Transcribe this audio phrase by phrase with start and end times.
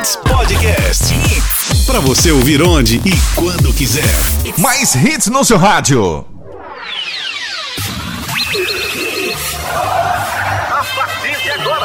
[0.00, 1.14] Hits Podcast.
[1.84, 4.02] Pra você ouvir onde e quando quiser.
[4.56, 6.24] Mais hits no seu rádio.
[10.70, 11.79] A partir de agora.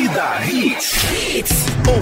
[0.00, 0.94] Torcida Hits.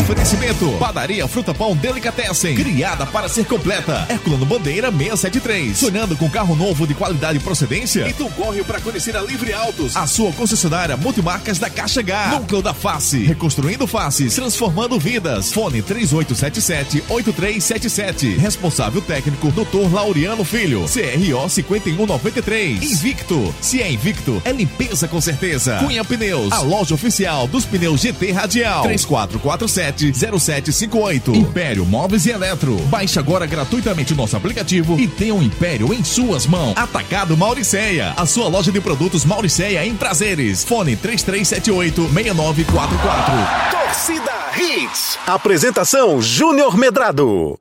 [0.01, 2.55] Oferecimento: Padaria Fruta Pão Delicatessen.
[2.55, 4.07] Criada para ser completa.
[4.09, 5.77] Herculano Bandeira 673.
[5.77, 8.09] Sonhando com carro novo de qualidade e procedência?
[8.09, 9.97] Então corre para conhecer a Livre Autos.
[9.97, 12.39] A sua concessionária multimarcas da Caixa H.
[12.39, 13.25] Núcleo da Face.
[13.25, 14.37] Reconstruindo faces.
[14.37, 15.53] Transformando vidas.
[15.53, 18.39] Fone 3877-8377.
[18.39, 19.93] Responsável técnico: Dr.
[19.93, 20.85] Laureano Filho.
[20.87, 22.93] CRO 5193.
[22.93, 23.53] Invicto.
[23.61, 25.79] Se é invicto, é limpeza com certeza.
[25.79, 26.53] Cunha Pneus.
[26.53, 28.85] A loja oficial dos pneus GT Radial.
[28.85, 31.35] 3447-0758.
[31.35, 32.77] Império Móveis e Eletro.
[32.87, 36.77] Baixe agora gratuitamente o nosso aplicativo e tenha o um Império em suas mãos.
[36.77, 38.13] Atacado Mauricéia.
[38.17, 40.65] A sua loja de produtos Mauricéia em prazeres.
[40.65, 43.71] Fone 3378-6944.
[43.71, 45.19] Torcida Hits.
[45.27, 47.59] Apresentação Júnior Medrado.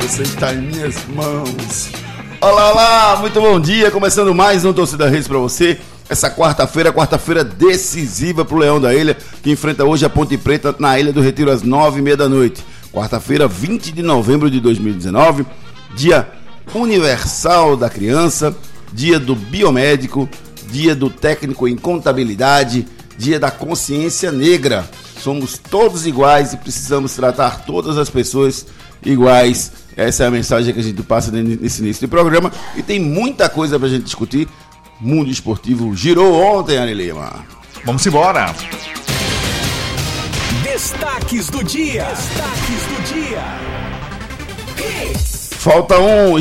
[0.00, 1.90] Você está em minhas mãos.
[2.40, 3.90] Olá, olá, muito bom dia.
[3.90, 5.76] Começando mais um Torcida Reis para você.
[6.08, 10.72] Essa quarta-feira, quarta-feira decisiva para o Leão da Ilha, que enfrenta hoje a Ponte Preta
[10.78, 12.64] na Ilha do Retiro às nove e meia da noite.
[12.92, 15.44] Quarta-feira, 20 de novembro de 2019,
[15.96, 16.28] dia
[16.72, 18.56] universal da criança,
[18.92, 20.28] dia do biomédico,
[20.70, 24.88] dia do técnico em contabilidade, dia da consciência negra.
[25.20, 28.64] Somos todos iguais e precisamos tratar todas as pessoas
[29.04, 29.72] iguais.
[29.98, 32.52] Essa é a mensagem que a gente passa nesse início do programa.
[32.76, 34.48] E tem muita coisa pra gente discutir.
[35.00, 37.44] Mundo esportivo girou ontem, Ani Lima.
[37.84, 38.54] Vamos embora.
[40.62, 42.04] Destaques do dia.
[42.04, 43.42] Destaques do dia.
[45.58, 46.38] Falta um.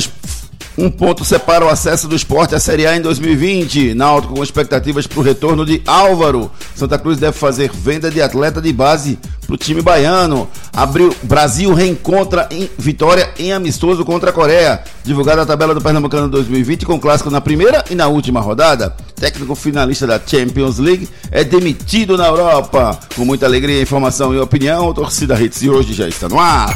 [0.78, 3.95] Um ponto separa o acesso do esporte à Série A em 2020.
[3.95, 6.52] Náutico com expectativas para o retorno de Álvaro.
[6.75, 9.17] Santa Cruz deve fazer venda de atleta de base
[9.48, 10.48] para o time baiano.
[10.71, 14.83] Abril, Brasil reencontra em vitória em amistoso contra a Coreia.
[15.04, 18.95] Divulgada a tabela do Pernambucano 2020 com clássico na primeira e na última rodada.
[19.16, 22.99] Técnico finalista da Champions League é demitido na Europa.
[23.16, 26.76] Com muita alegria, informação e opinião, torcida Hits de hoje já está no ar.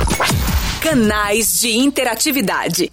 [0.82, 2.92] Canais de interatividade.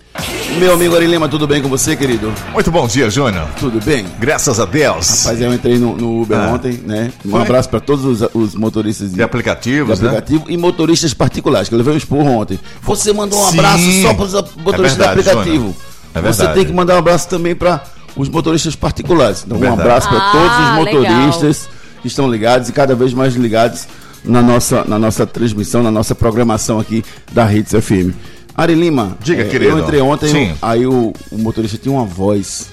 [0.59, 2.31] Meu amigo Ari Lima, tudo bem com você, querido?
[2.53, 3.49] Muito bom dia, Júnior.
[3.59, 4.07] Tudo bem?
[4.19, 5.25] Graças a Deus.
[5.25, 6.53] Rapaz, eu entrei no, no Uber ah.
[6.53, 7.11] ontem, né?
[7.25, 7.41] Um Foi?
[7.41, 10.53] abraço para todos os, os, motoristas de, de aplicativos, de aplicativo né?
[10.53, 12.61] e motoristas particulares, que eu levei um esporro ontem.
[12.83, 13.59] Você mandou um Sim.
[13.59, 15.77] abraço só para os motoristas é verdade, de aplicativo.
[16.15, 17.83] É você tem que mandar um abraço também para
[18.15, 19.45] os motoristas particulares.
[19.47, 22.03] Então, um abraço para ah, todos os motoristas legal.
[22.03, 23.89] que estão ligados e cada vez mais ligados
[24.25, 28.13] na nossa, na nossa transmissão, na nossa programação aqui da Hits FM.
[28.55, 29.71] Ari Lima, Diga, é, querido.
[29.71, 30.55] eu entrei ontem, Sim.
[30.61, 32.71] aí o, o motorista tinha uma voz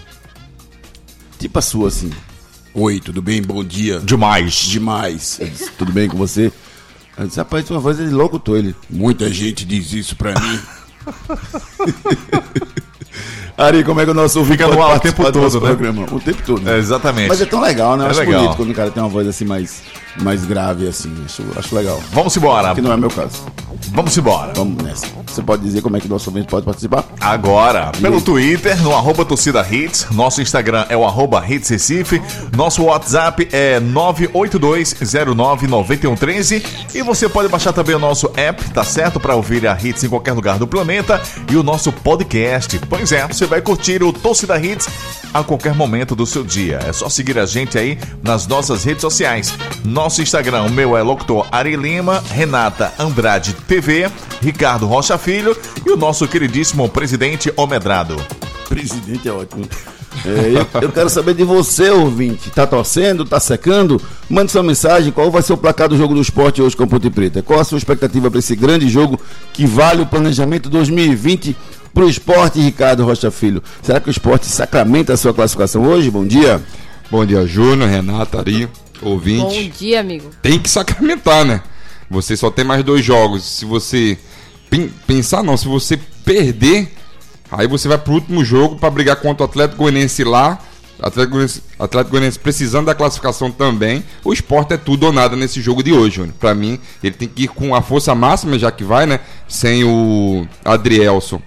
[1.37, 2.09] tipo a sua, assim.
[2.73, 3.41] Oi, tudo bem?
[3.41, 3.99] Bom dia.
[3.99, 4.53] Demais.
[4.53, 5.39] Demais.
[5.41, 6.51] Disse, tudo bem com você?
[7.17, 8.57] Eu disse, rapaz, uma voz de locutor.
[8.57, 10.59] Ele, muita gente diz isso pra mim.
[13.57, 15.67] Ari, como é que o nosso ouvinte Fica no ar o tempo todo, né?
[15.67, 16.05] Programa?
[16.11, 16.61] O tempo todo.
[16.61, 16.75] Né?
[16.75, 17.29] É, exatamente.
[17.29, 18.03] Mas é tão legal, né?
[18.03, 18.41] Eu é acho legal.
[18.41, 19.81] bonito quando o cara tem uma voz assim mais,
[20.21, 21.13] mais grave, assim.
[21.23, 22.01] Acho, acho legal.
[22.11, 22.75] Vamos embora.
[22.75, 23.45] Que não é meu caso.
[23.91, 24.51] Vamos embora.
[24.53, 25.07] Vamos nessa.
[25.25, 27.05] Você pode dizer como é que o nosso ouvinte pode participar?
[27.19, 28.21] Agora, Diga pelo.
[28.21, 30.07] Twitter, no arroba torcida hits.
[30.11, 32.21] Nosso Instagram é o arroba hits Recife.
[32.55, 36.63] Nosso WhatsApp é 982099113.
[36.93, 39.19] E você pode baixar também o nosso app, tá certo?
[39.19, 41.21] Para ouvir a Hits em qualquer lugar do planeta.
[41.51, 42.79] E o nosso podcast.
[42.89, 44.87] Pois é, você vai curtir o Torcida Hits
[45.33, 46.79] a qualquer momento do seu dia.
[46.87, 49.53] É só seguir a gente aí nas nossas redes sociais.
[49.83, 54.09] Nosso Instagram, o meu é Locutor Ari Lima, Renata Andrade TV,
[54.41, 58.15] Ricardo Rocha Filho e o nosso queridíssimo presidente Omedrado.
[58.69, 59.67] Presidente é ótimo.
[60.23, 62.49] É, eu, eu, quero saber de você, ouvinte.
[62.49, 63.25] Tá torcendo?
[63.25, 64.01] Tá secando?
[64.29, 65.11] Mande sua mensagem.
[65.11, 67.41] Qual vai ser o placar do jogo do esporte hoje com a Ponte Preta?
[67.41, 69.19] Qual a sua expectativa para esse grande jogo
[69.51, 71.55] que vale o planejamento 2020
[71.95, 73.63] para o esporte, Ricardo Rocha Filho?
[73.81, 76.11] Será que o esporte sacramenta a sua classificação hoje?
[76.11, 76.61] Bom dia.
[77.09, 78.67] Bom dia, Júnior, Renata, Ari,
[79.01, 79.63] ouvinte.
[79.63, 80.29] Bom dia, amigo.
[80.41, 81.63] Tem que sacramentar, né?
[82.09, 83.43] Você só tem mais dois jogos.
[83.43, 84.17] Se você
[85.07, 86.91] pensar, não, se você perder,
[87.49, 90.59] aí você vai pro último jogo para brigar contra o Atlético Goianiense lá.
[90.99, 94.03] Atlético Goianiense, Atlético Goianiense precisando da classificação também.
[94.21, 96.35] O esporte é tudo ou nada nesse jogo de hoje, Júnior.
[96.41, 99.21] Pra mim, ele tem que ir com a força máxima, já que vai, né?
[99.47, 101.41] Sem o Adrielson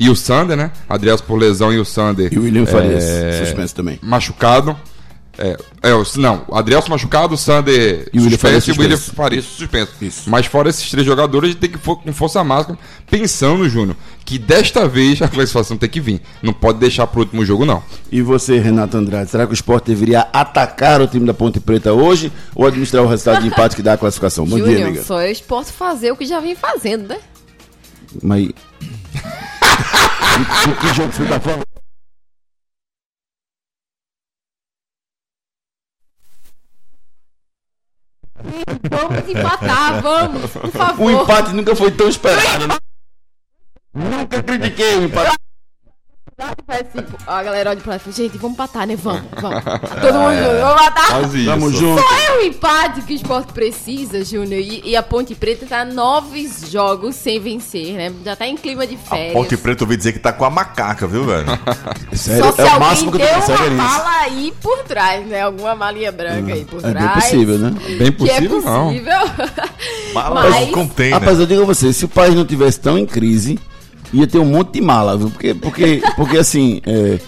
[0.00, 0.72] e o Sander, né?
[0.88, 2.32] Adrielson por lesão e o Sander.
[2.32, 3.44] E o William Farias, é...
[3.44, 3.98] suspenso também.
[4.02, 4.76] Machucado.
[5.38, 8.80] É, é, o- não, o Adrielson machucado, o Sander E o William suspenso e o
[8.80, 9.16] William suspenso.
[9.16, 9.92] Faria suspenso.
[10.02, 10.28] Isso.
[10.28, 12.78] Mas fora esses três jogadores, a gente tem que for com força máxima,
[13.10, 16.20] pensando, Júnior, que desta vez a classificação tem que vir.
[16.42, 17.82] Não pode deixar pro último jogo, não.
[18.10, 21.92] E você, Renato Andrade, será que o esporte deveria atacar o time da Ponte Preta
[21.92, 24.44] hoje ou administrar o resultado de empate que dá a classificação?
[24.44, 25.04] Bom dia, Júnior, amiga.
[25.04, 27.18] só eu posso fazer o que já vem fazendo, né?
[28.22, 28.50] Mas.
[30.70, 31.64] O que jogo você tá falando?
[38.90, 41.06] Vamos empatar, vamos, por favor.
[41.06, 42.76] O empate nunca foi tão esperado, né?
[43.92, 45.36] Nunca critiquei o empate.
[46.94, 48.96] Tipo, a galera olha pra lá e fala, gente, vamos empatar, né?
[48.96, 49.62] Vamos, vamos.
[49.62, 51.06] Todo mundo junto, vamos empatar.
[51.08, 51.50] Quase isso.
[51.50, 52.02] Tamo junto.
[52.02, 54.60] É o empate que o esporte precisa, Júnior.
[54.60, 58.12] E, e a Ponte Preta tá nove jogos sem vencer, né?
[58.24, 59.32] Já tá em clima de férias.
[59.34, 61.46] Ponte Preta, eu ouvi dizer que tá com a macaca, viu, velho?
[62.12, 63.74] Sério, Só se é o alguém máximo que eu deu é uma nisso.
[63.76, 65.42] mala aí por trás, né?
[65.42, 67.04] Alguma malinha branca aí por É trás.
[67.06, 67.70] bem possível, né?
[67.70, 68.86] Bem Que é possível, não.
[68.88, 69.18] possível.
[70.14, 71.18] Mala Mas- container.
[71.18, 73.58] Rapaz, eu digo a você, se o país não tivesse tão em crise,
[74.12, 75.30] ia ter um monte de mala, viu?
[75.30, 77.18] Porque, porque, porque assim, é,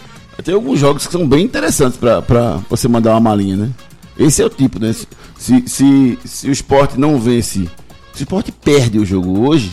[0.43, 3.71] tem alguns jogos que são bem interessantes pra, pra você mandar uma malinha, né?
[4.19, 4.95] Esse é o tipo, né?
[5.39, 7.69] Se, se, se, o esporte não vence,
[8.13, 9.73] se o esporte perde o jogo hoje,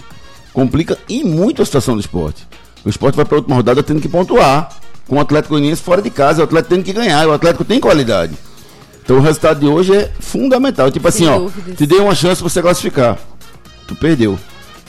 [0.53, 2.47] complica e muito a situação do esporte.
[2.85, 4.69] O esporte vai pra última rodada tendo que pontuar.
[5.07, 7.79] Com o Atlético Goianiense fora de casa, o Atlético tendo que ganhar, o Atlético tem
[7.79, 8.33] qualidade.
[9.03, 10.91] Então o resultado de hoje é fundamental.
[10.91, 11.75] Tipo assim, Sem ó, dúvidas.
[11.75, 13.17] te dei uma chance pra você classificar.
[13.87, 14.37] Tu perdeu.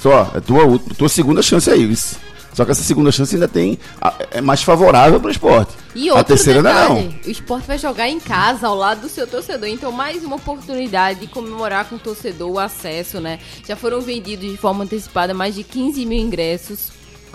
[0.00, 2.18] Só, é tua, tua segunda chance aí, isso.
[2.54, 3.78] Só que essa segunda chance ainda tem.
[4.00, 5.72] a- É mais favorável pro esporte.
[5.94, 7.26] E a terceira ainda detalhe, não.
[7.26, 9.68] o esporte vai jogar em casa, ao lado do seu torcedor.
[9.68, 13.38] Então, mais uma oportunidade de comemorar com o torcedor o acesso, né?
[13.66, 16.88] Já foram vendidos de forma antecipada mais de 15 mil ingressos.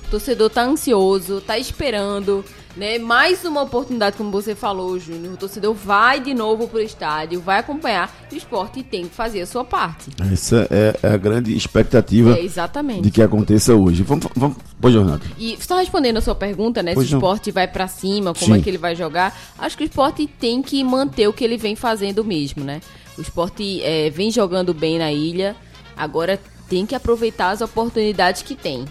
[0.05, 2.43] O torcedor tá ansioso, tá esperando,
[2.75, 2.97] né?
[2.99, 5.33] Mais uma oportunidade, como você falou, Júnior.
[5.33, 8.13] O torcedor vai de novo pro estádio, vai acompanhar.
[8.31, 10.09] E o esporte tem que fazer a sua parte.
[10.31, 13.01] Essa é, é a grande expectativa É, exatamente.
[13.01, 14.03] de que aconteça hoje.
[14.03, 14.57] Vamos, vamos.
[14.79, 14.93] Pois.
[15.37, 16.93] E só respondendo a sua pergunta, né?
[16.93, 17.19] Pois se o não.
[17.19, 18.59] esporte vai pra cima, como Sim.
[18.59, 21.57] é que ele vai jogar, acho que o esporte tem que manter o que ele
[21.57, 22.81] vem fazendo mesmo, né?
[23.17, 25.55] O esporte é, vem jogando bem na ilha,
[25.95, 26.39] agora
[26.69, 28.85] tem que aproveitar as oportunidades que tem.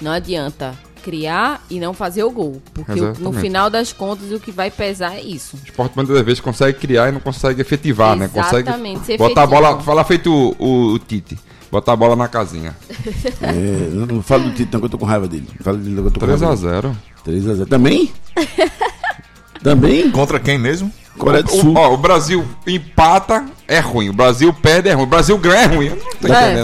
[0.00, 2.62] Não adianta criar e não fazer o gol.
[2.72, 3.40] Porque o- no Exatamente.
[3.40, 5.56] final das contas o que vai pesar é isso.
[5.56, 8.28] O esporte muitas vezes consegue criar e não consegue efetivar, né?
[8.32, 11.36] Consegue Exatamente, ser botar a bola, falar feito o, o- o Tite,
[11.72, 12.76] botar a bola na casinha.
[13.42, 15.48] É, não, não falo do Tito, não, que eu tô com raiva dele.
[15.62, 16.94] Falo dele, não, que eu tô com raiva dele.
[17.26, 17.62] 3x0.
[17.64, 17.66] 3x0.
[17.68, 18.12] Também?
[19.62, 20.10] Também?
[20.10, 20.90] Contra quem mesmo?
[21.18, 21.74] Coreia do O, Sul.
[21.76, 24.08] ó, o Brasil empata, é ruim.
[24.08, 25.04] O Brasil perde, é ruim.
[25.04, 25.92] O Brasil ganha, é ruim.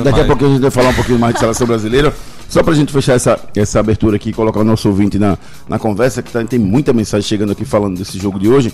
[0.03, 2.15] Daqui a pouco a gente vai falar um pouquinho mais de seleção brasileira.
[2.49, 5.37] Só pra gente fechar essa, essa abertura aqui e colocar o nosso ouvinte na,
[5.69, 8.73] na conversa, que tá- tem muita mensagem chegando aqui falando desse jogo de hoje.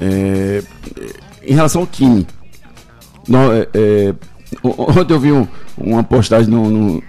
[0.00, 0.62] É,
[1.42, 2.26] em relação ao time.
[3.26, 4.14] nó- é, é,
[4.62, 5.48] ontem eu vi um-
[5.78, 7.02] uma postagem no, no-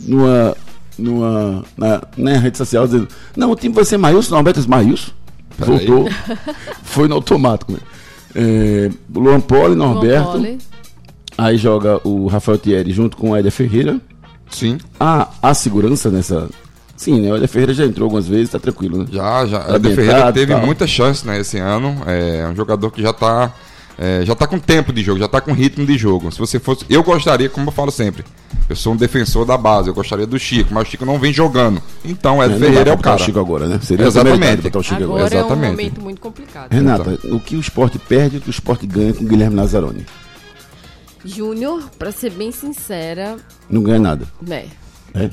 [0.00, 0.56] numa,
[0.98, 5.10] numa na, na rede social dizendo: Não, o time vai ser Maílson, Norberto Maílson.
[5.58, 6.08] Voltou.
[6.84, 7.72] Foi no automático.
[7.72, 7.78] Né?
[8.34, 10.32] É, Luan Poli, Norberto.
[10.32, 10.58] Vamos,
[11.38, 14.00] Aí joga o Rafael Thierry junto com o Éder Ferreira.
[14.50, 16.48] Sim, Há, há segurança nessa.
[16.96, 17.30] Sim, né?
[17.30, 19.06] O Éder Ferreira já entrou algumas vezes, tá tranquilo, né?
[19.10, 19.60] já, já.
[19.60, 20.64] Tá Eder Ferreira teve tal.
[20.64, 21.94] muita chance né, esse ano.
[22.06, 23.52] É um jogador que já tá.
[23.98, 26.32] é, já tá com tempo de jogo, já tá com ritmo de jogo.
[26.32, 26.86] Se você fosse.
[26.88, 28.24] Eu gostaria, como eu falo sempre,
[28.68, 31.34] eu sou um defensor da base, eu gostaria do Chico, mas o Chico não vem
[31.34, 31.82] jogando.
[32.02, 33.16] Então, não dá Ferreira é o cara.
[33.16, 33.78] o Chico agora, né?
[33.82, 34.68] Seria Exatamente.
[34.74, 35.26] o Chico agora.
[35.26, 35.70] Agora é um Exatamente.
[35.70, 36.72] momento muito complicado.
[36.72, 40.06] Renata, o que o esporte perde, o que o esporte ganha com o Guilherme Nazaroni?
[41.26, 43.36] Júnior, pra ser bem sincera,
[43.68, 44.26] Não ganha nada.
[44.40, 44.68] né?
[45.16, 45.30] É.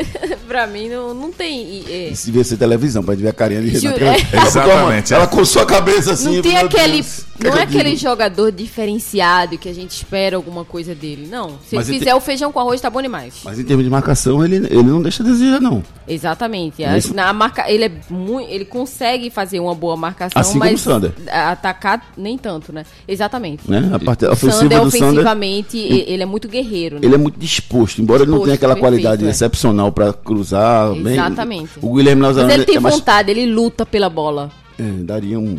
[0.48, 1.60] pra mim não, não tem.
[1.62, 2.08] e- é.
[2.08, 4.04] Isso devia ser televisão, pra gente ver a carinha de Ju- Renata.
[4.04, 4.36] é.
[4.36, 5.26] Ela- Exatamente, Ela é.
[5.26, 6.36] coçou a cabeça assim.
[6.36, 7.02] Não tem aquele.
[7.02, 7.78] Deus, Não é digo?
[7.78, 11.28] aquele jogador diferenciado que a gente espera alguma coisa dele.
[11.30, 11.58] Não.
[11.68, 13.34] Se Mas ele fizer o feijão com arroz, tá bom demais.
[13.44, 15.82] Mas em termos de marcação, ele, ele não deixa a desejar, não.
[16.08, 16.82] Exatamente.
[16.96, 17.14] Isso?
[17.14, 20.84] Na marca, ele é muito, ele consegue fazer uma boa marcação, Assim como mas o
[20.84, 21.12] Sander.
[21.30, 22.84] a- atacar nem tanto, né?
[23.06, 23.70] Exatamente.
[23.70, 23.90] Né?
[23.92, 25.08] A parte O ofensiva Sander do Sander.
[25.08, 27.00] ofensivamente, e- ele é muito guerreiro, né?
[27.04, 29.30] Ele é muito disposto, embora ele não tenha Disposto, aquela perfeito, qualidade é.
[29.30, 30.92] excepcional pra cruzar.
[30.94, 31.70] bem- Exatamente.
[31.82, 32.94] o Guilherme Mas Nazaroni ele tem é mais.
[32.94, 34.50] vontade, ele luta pela bola.
[34.78, 35.58] É, daria um,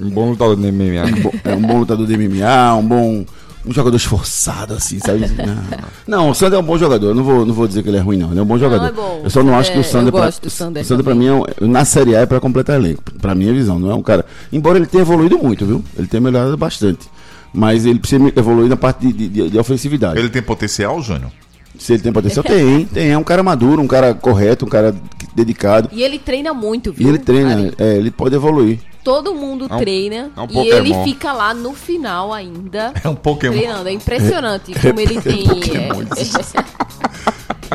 [0.00, 1.04] Um bom lutador do MMA.
[1.06, 3.24] um bom, é, um bom lutador de MMA, um bom.
[3.66, 5.26] Um jogador esforçado, assim, sabe?
[6.06, 7.08] Não, não o Sander é um bom jogador.
[7.08, 8.30] Eu não vou, não vou dizer que ele é ruim, não.
[8.30, 8.86] Ele é um bom jogador.
[8.86, 9.20] é bom.
[9.24, 10.08] Eu só não acho É, que o Sander.
[10.08, 12.26] eu pra- gosto do Sander o Sander pra mim, é um- na Série A é
[12.26, 13.02] pra completar elenco.
[13.20, 14.24] Pra minha visão, não é um cara.
[14.50, 15.84] Embora ele tenha evoluído muito, viu?
[15.98, 17.08] Ele tenha melhorado bastante.
[17.52, 20.18] Mas ele precisa evoluir na parte de, de- de ofensividade.
[20.18, 21.30] Ele tem potencial, Júnior?
[21.78, 23.10] Se ele tem potencial, tem, tem.
[23.12, 24.94] É um cara maduro, um cara correto, um cara
[25.34, 25.88] dedicado.
[25.92, 27.08] E ele treina muito, E viu?
[27.08, 28.80] ele treina, é, ele pode evoluir.
[29.04, 30.76] Todo mundo É um- treina é um e Pokémon.
[30.76, 32.92] ele fica lá no final ainda.
[33.02, 33.52] É um Pokémon.
[33.56, 35.44] Treinando, é impressionante como ele tem.
[35.46, 36.04] Pokémon,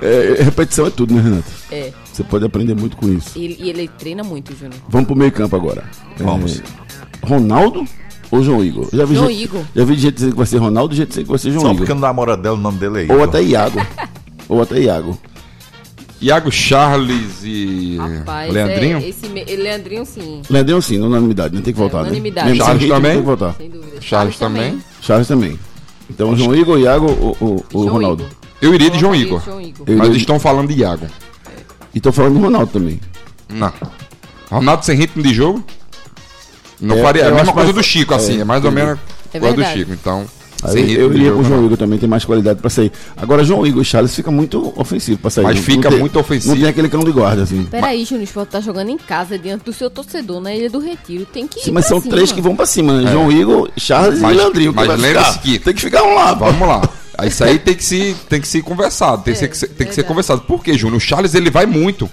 [0.01, 1.45] É, é, repetição é tudo, né, Renato?
[1.71, 1.93] É, é.
[2.11, 3.37] Você pode aprender muito com isso.
[3.37, 4.79] Ele- E ele treina muito, Júnior.
[4.89, 5.83] Vamos pro meio campo agora.
[6.17, 6.59] Vamos.
[6.59, 6.63] É,
[7.25, 7.85] Ronaldo
[8.37, 8.87] ou João Igor?
[8.91, 9.61] Já vi João gente, Igor.
[9.75, 11.67] Já vi gente dizendo que vai ser Ronaldo, gente dizendo que vai ser João Só
[11.67, 11.77] Igor.
[11.77, 13.11] porque não dá moradela o nome dele aí.
[13.11, 13.79] Ou até Iago.
[14.49, 15.17] ou até Iago.
[16.21, 18.97] Iago Charles e Rapaz, Leandrinho?
[18.97, 19.27] É, esse.
[19.27, 20.41] Leandrinho, sim.
[20.49, 21.61] Leandrinho sim, na unanimidade, né?
[21.61, 22.03] Tem que voltar, né?
[22.05, 22.47] unanimidade.
[22.47, 23.11] Mesmo sem Charles ritmo, também?
[23.11, 23.53] Tem que voltar.
[23.55, 24.01] Sem dúvida.
[24.01, 24.83] Charles também.
[25.01, 25.59] Charles também.
[26.09, 28.23] Então, João Igor, Iago ou João Ronaldo?
[28.23, 28.35] Igor.
[28.61, 29.41] Eu iria de João Igor.
[29.43, 29.85] João Igor.
[29.87, 31.05] Mas iria- estão falando de Iago.
[31.93, 32.99] E tô falando de Ronaldo também.
[33.49, 33.71] Não.
[34.49, 35.61] Ronaldo sem ritmo de jogo?
[36.83, 37.23] Não É, faria.
[37.23, 38.37] É a mesma coisa mais- do Chico, assim.
[38.37, 38.99] é, É mais ou menos
[39.33, 39.63] É coisa do.
[39.65, 39.91] Chico.
[39.93, 40.25] Então,
[40.65, 41.65] eu, eu iria com o João.
[41.65, 42.91] Igor também, tem mais qualidade pra sair.
[43.17, 45.43] Agora, João Igor e Charles fica muito ofensivo pra sair.
[45.43, 46.53] Mas Não- fica não tem- muito ofensivo.
[46.53, 47.63] Não tem aquele cão de guarda, assim.
[47.69, 50.79] Peraí, Júnior, o Sport tá jogando em casa, diante do seu torcedor, na Ilha do
[50.79, 51.25] Retiro.
[51.25, 52.15] Tem que ir Sim, mas pra são cima.
[52.15, 53.11] três que vão pra cima, né?
[53.11, 54.73] João Igor, Charles Mas- e Leandrinho.
[54.73, 56.33] mas lembre-se que- Tem que ficar um lá.
[56.33, 56.81] Vamos lá.
[57.25, 59.23] Isso aí tem que se, tem que ser conversado.
[59.23, 60.07] Tem, que ser, tem que ser verdade.
[60.07, 60.41] conversado.
[60.41, 60.97] Por quê, Júnior?
[60.97, 62.09] O Charles ele vai muito.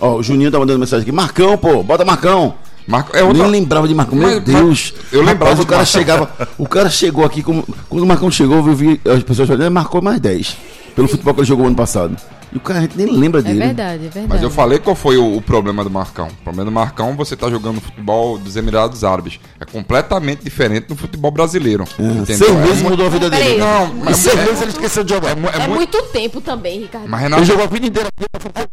[0.00, 1.12] Ó, o Juninho tá mandando mensagem aqui.
[1.12, 2.54] Marcão, pô, bota Marcão.
[2.86, 3.42] Marco, é Eu outra...
[3.44, 4.94] Nem lembrava de Marcão, meu Mas- Deus.
[5.02, 6.00] mas eu lembrava Rapaz, o de cara Marcão.
[6.00, 6.48] chegava.
[6.58, 9.70] O cara chegou aqui, como, quando o Marcão chegou, eu vi as pessoas falando, ele
[9.70, 10.56] marcou mais 10.
[10.94, 12.16] Pelo futebol que ele jogou ano passado.
[12.52, 13.58] E o cara a gente nem lembra É dele.
[13.58, 14.26] verdade, é verdade.
[14.28, 16.28] Mas eu falei qual foi o, o problema do Marcão.
[16.28, 19.40] O problema do Marcão, você tá jogando futebol dos Emirados Árabes.
[19.58, 21.82] É completamente diferente do futebol brasileiro.
[21.98, 22.26] entendeu?
[22.26, 23.58] Seis É meses mudou a vida dele.
[23.58, 25.30] Não, mas seis é- meses ele esqueceu de jogar.
[25.30, 27.08] é é É mu- muito tempo também, Ricardo.
[27.08, 28.68] Mas Ele Renato, jogou a vida inteira aqui.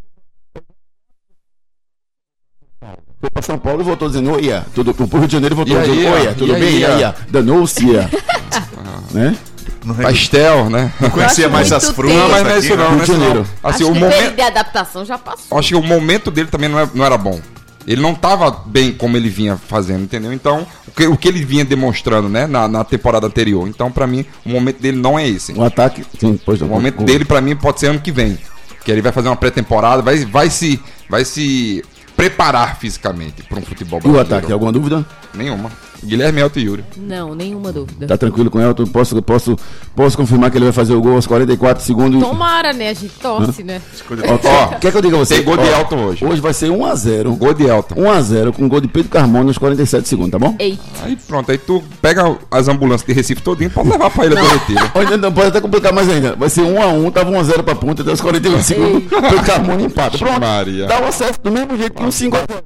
[3.22, 4.66] Foi pra São Paulo e voltou dizendo, oia.
[4.74, 6.64] Tudo, pro Rio de Janeiro voltou E aí, dizendo, oia, tudo E bem?
[6.70, 7.10] aí, E aí, ó?
[7.10, 7.14] ó?
[7.30, 7.86] Danou-se,
[9.14, 9.38] né?
[9.86, 10.92] Não, é- pastel, né?
[11.00, 12.16] não conhecia mais as frutas.
[12.16, 12.96] Não, mas não é isso não, né?
[12.98, 13.06] não é.
[13.06, 13.48] Janeiro.
[13.64, 14.36] Assim, Acho o que o momento...
[14.36, 15.58] de adaptação já passou.
[15.58, 17.40] Acho que o momento dele também não, é- não era bom.
[17.88, 20.32] Ele não estava bem como ele vinha fazendo, entendeu?
[20.32, 23.68] Então, o que, o que ele vinha demonstrando, né, na, na temporada anterior.
[23.68, 25.52] Então, pra mim, o momento dele não é esse.
[25.54, 26.04] O ataque.
[26.20, 28.38] Sim, pois O momento dele, pra mim, pode ser ano que vem.
[28.86, 31.84] Que ele vai fazer uma pré-temporada, vai, vai, se, vai se
[32.22, 34.36] preparar fisicamente para um futebol E o brasileiro.
[34.38, 35.04] ataque, alguma dúvida?
[35.34, 35.72] Nenhuma.
[36.04, 36.84] Guilherme Elton e Yuri.
[36.98, 38.08] Não, nenhuma dúvida.
[38.08, 38.86] Tá tranquilo com o Elton?
[38.88, 39.56] Posso, posso,
[39.96, 42.22] posso confirmar que ele vai fazer o gol aos 44 segundos?
[42.22, 42.90] Tomara, né?
[42.90, 43.82] A gente torce, né?
[44.44, 45.36] Ó, quer que eu diga a você?
[45.36, 46.26] Tem gol de Elton hoje.
[46.26, 47.38] Hoje vai ser 1x0.
[47.38, 47.96] Gol de Elton.
[47.96, 50.56] 1x0 com gol de Pedro Carmona nos 47 segundos, tá bom?
[50.60, 54.26] Ei, Aí pronto, aí tu pega as ambulâncias de Recife todinho e pode levar pra
[54.26, 54.92] Ilha do Retiro.
[54.96, 56.36] Olha, não, pode até complicar mais ainda.
[56.36, 59.04] Vai ser 1x1, tava 1x0 pra ponta, até os 48 segundos.
[59.10, 60.18] Pedro Carmona empata.
[60.18, 60.40] Pronto.
[60.40, 60.88] Maria.
[60.88, 62.62] Dá um acesso do mesmo jeito que um 5x0.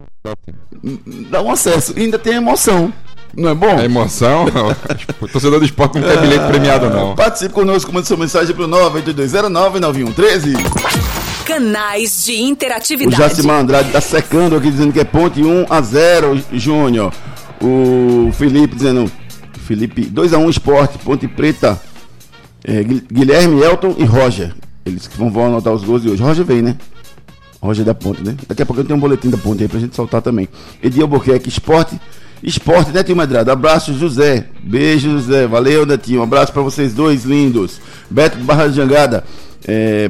[1.29, 1.93] Dá um acesso.
[1.97, 2.91] E ainda tem emoção.
[3.35, 3.77] Não é bom?
[3.77, 4.45] A emoção,
[5.21, 7.15] o torcedor do esporte não quer bilhete premiado, não.
[7.15, 10.53] Participe conosco, mande sua mensagem pro 982099113.
[11.45, 13.17] Canais de O interatividade.
[13.17, 17.13] Jacimar Andrade tá secando aqui dizendo que é ponte 1 a 0 Júnior.
[17.61, 19.11] O Felipe dizendo
[19.65, 21.79] Felipe 2 a 1 Esporte, Ponte Preta.
[22.63, 24.53] É, Gui- Guilherme, Elton e Roger.
[24.85, 26.21] Eles que vão, vão anotar os gols de hoje.
[26.23, 26.75] Roger vem, né?
[27.61, 28.35] Roger da Ponte, né?
[28.47, 30.47] Daqui a pouco eu tenho um boletim da Ponte aí pra gente soltar também.
[30.81, 31.99] Edir Albuquerque, Esporte.
[32.45, 33.51] Esporte, Netinho Medrado.
[33.51, 34.45] Abraço, José.
[34.61, 35.47] Beijo, José.
[35.47, 36.19] Valeu, Netinho.
[36.19, 37.81] Um abraço pra vocês dois lindos.
[38.07, 39.23] Beto Barra de Jangada.
[39.67, 40.07] É,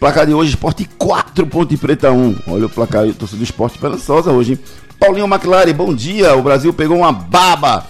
[0.00, 2.36] placar de hoje, Esporte 4, Ponte Preta 1.
[2.46, 4.58] Olha o placar aí, torcedor do Esporte Esperançosa hoje, hein?
[4.98, 6.34] Paulinho McLaren, bom dia.
[6.34, 7.86] O Brasil pegou uma baba.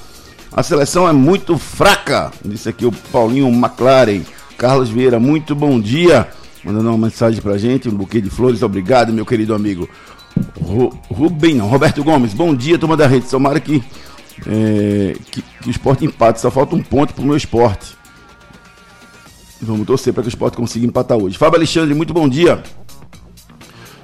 [0.53, 2.33] A seleção é muito fraca.
[2.45, 4.23] Disse aqui o Paulinho McLaren.
[4.57, 6.27] Carlos Vieira, muito bom dia.
[6.65, 8.61] Mandando uma mensagem pra gente, um buquê de flores.
[8.61, 9.89] Obrigado, meu querido amigo.
[10.61, 13.27] Ru- Rubem, não, Roberto Gomes, bom dia, turma da rede.
[13.27, 13.83] Tomara que,
[14.47, 16.41] é, que, que o esporte empate.
[16.41, 17.97] Só falta um ponto pro meu esporte.
[19.61, 21.37] Vamos torcer para que o esporte consiga empatar hoje.
[21.37, 22.63] Fábio Alexandre, muito bom dia.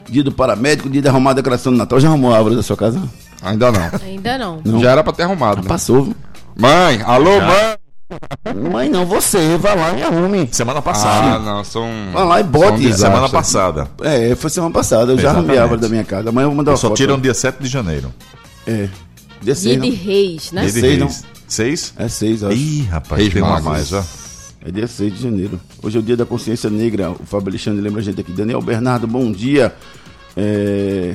[0.09, 2.00] Dia do paramédico, dia de arrumar a decoração do Natal.
[2.00, 3.00] Já arrumou a árvore da sua casa?
[3.43, 3.90] Ainda não.
[4.02, 4.61] ainda não.
[4.64, 4.81] Não.
[4.81, 5.69] Já era pra ter arrumado, né?
[5.69, 6.04] Passou.
[6.04, 6.16] viu?
[6.57, 7.76] Mãe, alô, mãe!
[8.71, 9.57] Mãe, não, você.
[9.57, 10.49] Vai lá e arrume.
[10.53, 11.39] Semana Ah, passada.
[11.39, 11.89] não, são.
[12.13, 12.93] Vai lá e bote.
[12.95, 13.89] Semana passada.
[14.03, 15.13] É, foi semana passada.
[15.13, 15.63] Eu já arrumei a Exatamente.
[15.63, 16.29] árvore da minha casa.
[16.29, 16.97] Amanhã eu vou mandar Eu uma só foto.
[16.97, 18.13] tiro no dia 7 de janeiro.
[18.67, 18.89] É.
[19.41, 20.67] Dia Dia 6, de reis, né?
[20.67, 21.07] Dia de não?
[21.07, 21.25] Reis.
[21.49, 21.95] Seis?
[21.99, 22.57] É 6, acho.
[22.57, 24.03] Ih, rapaz, Reis tem uma mais, ó.
[24.67, 25.61] É dia 6 de janeiro.
[25.83, 27.11] Hoje é o dia da consciência negra.
[27.11, 28.33] O Fábio Alexandre lembra a gente aqui.
[28.33, 29.75] Daniel Bernardo, bom dia.
[30.37, 31.15] É...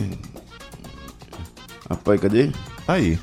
[1.90, 2.50] Rapaz, cadê?
[2.88, 3.18] Aí.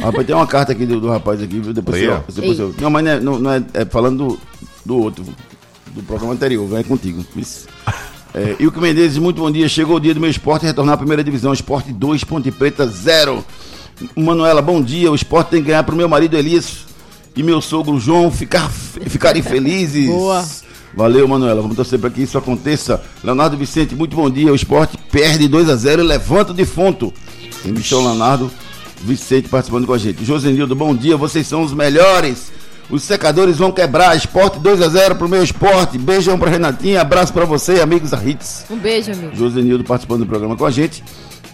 [0.00, 1.72] Rapaz, tem uma carta aqui do, do rapaz aqui, viu?
[1.72, 2.24] Depois Leia.
[2.26, 4.40] você, depois eu- Não, mas não é, não, não é, é falando do,
[4.84, 5.24] do outro,
[5.92, 7.24] do programa anterior, vai contigo.
[7.36, 7.66] Isso.
[8.36, 9.68] É, Ilco Menezes, muito bom dia.
[9.68, 11.52] Chegou o dia do meu esporte retornar à primeira divisão.
[11.52, 13.44] Esporte 2, Ponte Preta 0.
[14.16, 15.08] Manuela, bom dia.
[15.08, 16.78] O esporte tem que ganhar pro meu marido Elias
[17.36, 20.08] e meu sogro João ficar, ficarem felizes.
[20.08, 20.44] Boa.
[20.96, 21.62] Valeu, Manuela.
[21.62, 23.00] Vamos torcer para que isso aconteça.
[23.22, 24.50] Leonardo Vicente, muito bom dia.
[24.50, 27.14] O esporte perde 2 a 0 e levanta o defunto.
[27.62, 28.50] Tem Michel Leonardo
[29.04, 30.24] Vicente participando com a gente.
[30.24, 31.16] Josenildo, bom dia.
[31.16, 32.50] Vocês são os melhores.
[32.88, 34.16] Os secadores vão quebrar.
[34.16, 35.98] Esporte 2 a 0 pro meu esporte.
[35.98, 37.02] Beijão pra Renatinha.
[37.02, 38.64] Abraço pra você, amigos da Hits.
[38.70, 39.36] Um beijo, amigo.
[39.36, 41.04] Josenildo participando do programa com a gente.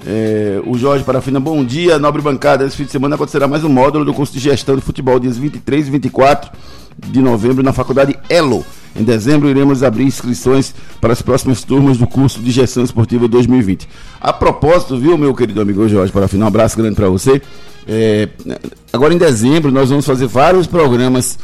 [0.07, 2.65] É, o Jorge Parafina, bom dia, nobre bancada.
[2.65, 5.37] Esse fim de semana acontecerá mais um módulo do curso de gestão de futebol, dias
[5.37, 6.53] 23 e 24
[7.07, 8.65] de novembro, na faculdade Elo.
[8.95, 13.89] Em dezembro, iremos abrir inscrições para as próximas turmas do curso de gestão esportiva 2020.
[14.21, 17.41] A propósito, viu, meu querido amigo Jorge Parafina, um abraço grande para você.
[17.87, 18.29] É,
[18.93, 21.39] agora em dezembro, nós vamos fazer vários programas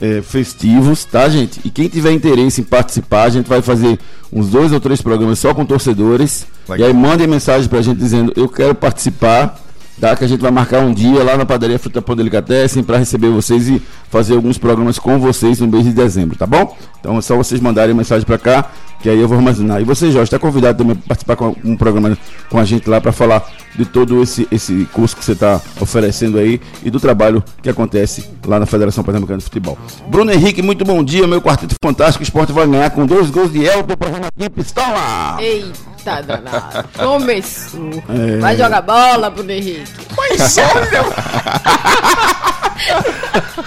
[0.00, 1.60] é, festivos, tá, gente?
[1.64, 3.98] E quem tiver interesse em participar, a gente vai fazer
[4.32, 6.46] uns dois ou três programas só com torcedores.
[6.68, 6.88] Legal.
[6.88, 9.60] E aí mandem mensagem pra gente dizendo: Eu quero participar.
[9.98, 12.96] Tá, que a gente vai marcar um dia lá na padaria Fruta Pão Delicatessen para
[12.96, 16.74] receber vocês e fazer alguns programas com vocês no mês de dezembro, tá bom?
[16.98, 18.70] Então é só vocês mandarem mensagem para cá,
[19.02, 19.78] que aí eu vou armazenar.
[19.80, 22.16] E você, Jorge, está convidado também para participar com um programa
[22.48, 26.38] com a gente lá para falar de todo esse, esse curso que você está oferecendo
[26.38, 29.78] aí e do trabalho que acontece lá na Federação Pernambucana de Futebol.
[30.08, 32.22] Bruno Henrique, muito bom dia, meu quarteto fantástico.
[32.22, 35.36] O esporte vai ganhar com dois gols de Elton para Renatinha Pistola.
[35.40, 36.88] Eita, danado.
[36.96, 38.02] Começou.
[38.08, 38.38] É.
[38.38, 39.90] Vai jogar bola, Bruno Henrique.
[40.16, 41.02] Mas olha,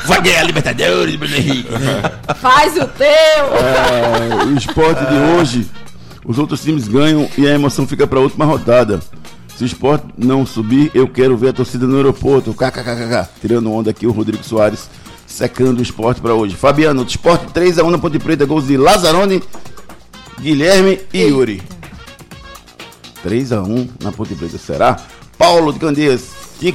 [0.05, 1.69] Vai ganhar a Libertadores, Bruno Henrique.
[2.35, 3.07] Faz o teu.
[3.07, 5.69] É, o esporte de hoje,
[6.25, 8.99] os outros times ganham e a emoção fica para a última rodada.
[9.55, 12.53] Se o esporte não subir, eu quero ver a torcida no aeroporto.
[12.53, 13.29] KKKK.
[13.39, 14.89] Tirando onda aqui o Rodrigo Soares
[15.27, 16.55] secando o esporte para hoje.
[16.55, 19.41] Fabiano, do esporte 3x1 na Ponte Preta, gols de Lazzaroni,
[20.39, 21.61] Guilherme e Yuri.
[23.23, 24.99] 3x1 na Ponte Preta, será?
[25.37, 26.29] Paulo de Candeias,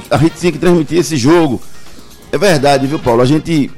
[0.09, 1.61] a gente tinha que transmitir esse jogo.
[2.31, 3.21] É verdade, viu, Paulo?
[3.21, 3.71] A gente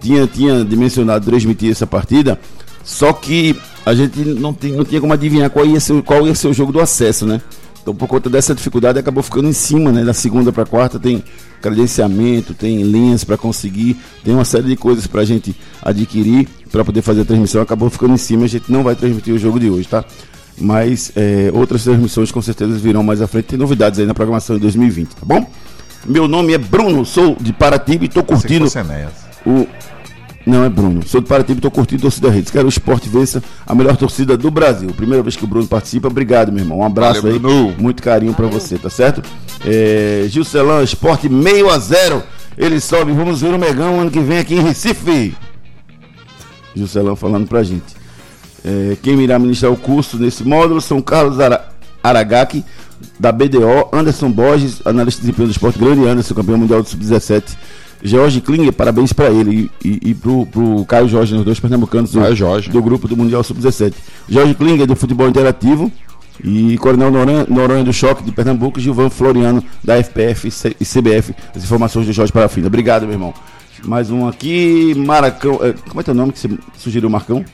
[0.00, 2.38] tinha, tinha dimensionado transmitir essa partida,
[2.84, 6.34] só que a gente não, tem, não tinha como adivinhar qual ia, ser, qual ia
[6.34, 7.40] ser o jogo do acesso, né?
[7.82, 10.04] Então, por conta dessa dificuldade, acabou ficando em cima, né?
[10.04, 11.22] Da segunda para quarta tem
[11.60, 16.84] credenciamento, tem linhas para conseguir, tem uma série de coisas para a gente adquirir para
[16.84, 17.60] poder fazer a transmissão.
[17.60, 20.04] Acabou ficando em cima, a gente não vai transmitir o jogo de hoje, tá?
[20.58, 23.46] Mas é, outras transmissões com certeza virão mais à frente.
[23.46, 25.46] Tem novidades aí na programação de 2020, tá bom?
[26.04, 28.66] Meu nome é Bruno, sou de Paratiba e tô curtindo
[29.46, 29.66] o.
[30.44, 31.06] Não, é Bruno.
[31.06, 32.50] Sou de Paratiba e tô curtindo a torcida Redes.
[32.50, 34.90] Quero o esporte vença a melhor torcida do Brasil.
[34.90, 36.08] Primeira vez que o Bruno participa.
[36.08, 36.78] Obrigado, meu irmão.
[36.78, 37.38] Um abraço Valeu, aí.
[37.38, 37.74] Bruno.
[37.78, 39.22] Muito carinho pra você, tá certo?
[39.64, 42.22] É, Gilcelan, esporte meio a zero.
[42.58, 43.12] Ele sobe.
[43.12, 45.34] Vamos ver o Megão ano que vem aqui em Recife.
[46.74, 48.01] Gilcelão falando pra gente.
[48.64, 51.68] É, quem irá ministrar o curso nesse módulo são Carlos Ara
[52.02, 52.64] Aragaki,
[53.18, 57.56] da BDO, Anderson Borges, analista de desempenho do esporte, grande Anderson, campeão mundial do Sub-17.
[58.04, 62.10] George Klinger, parabéns pra ele e, e, e pro, pro Caio Jorge, os dois pernambucanos
[62.10, 62.20] do,
[62.72, 63.94] do grupo do Mundial Sub-17.
[64.28, 65.90] Jorge Klinger, do futebol interativo.
[66.42, 71.34] E Coronel Noronha, Noronha do Choque de Pernambuco, Gilvan Floriano da FPF e CBF.
[71.54, 72.66] As informações do Jorge Parafina.
[72.66, 73.34] Obrigado, meu irmão.
[73.84, 75.60] Mais um aqui, Maracão.
[75.62, 77.44] é, como é teu nome que você sugeriu, Marcão?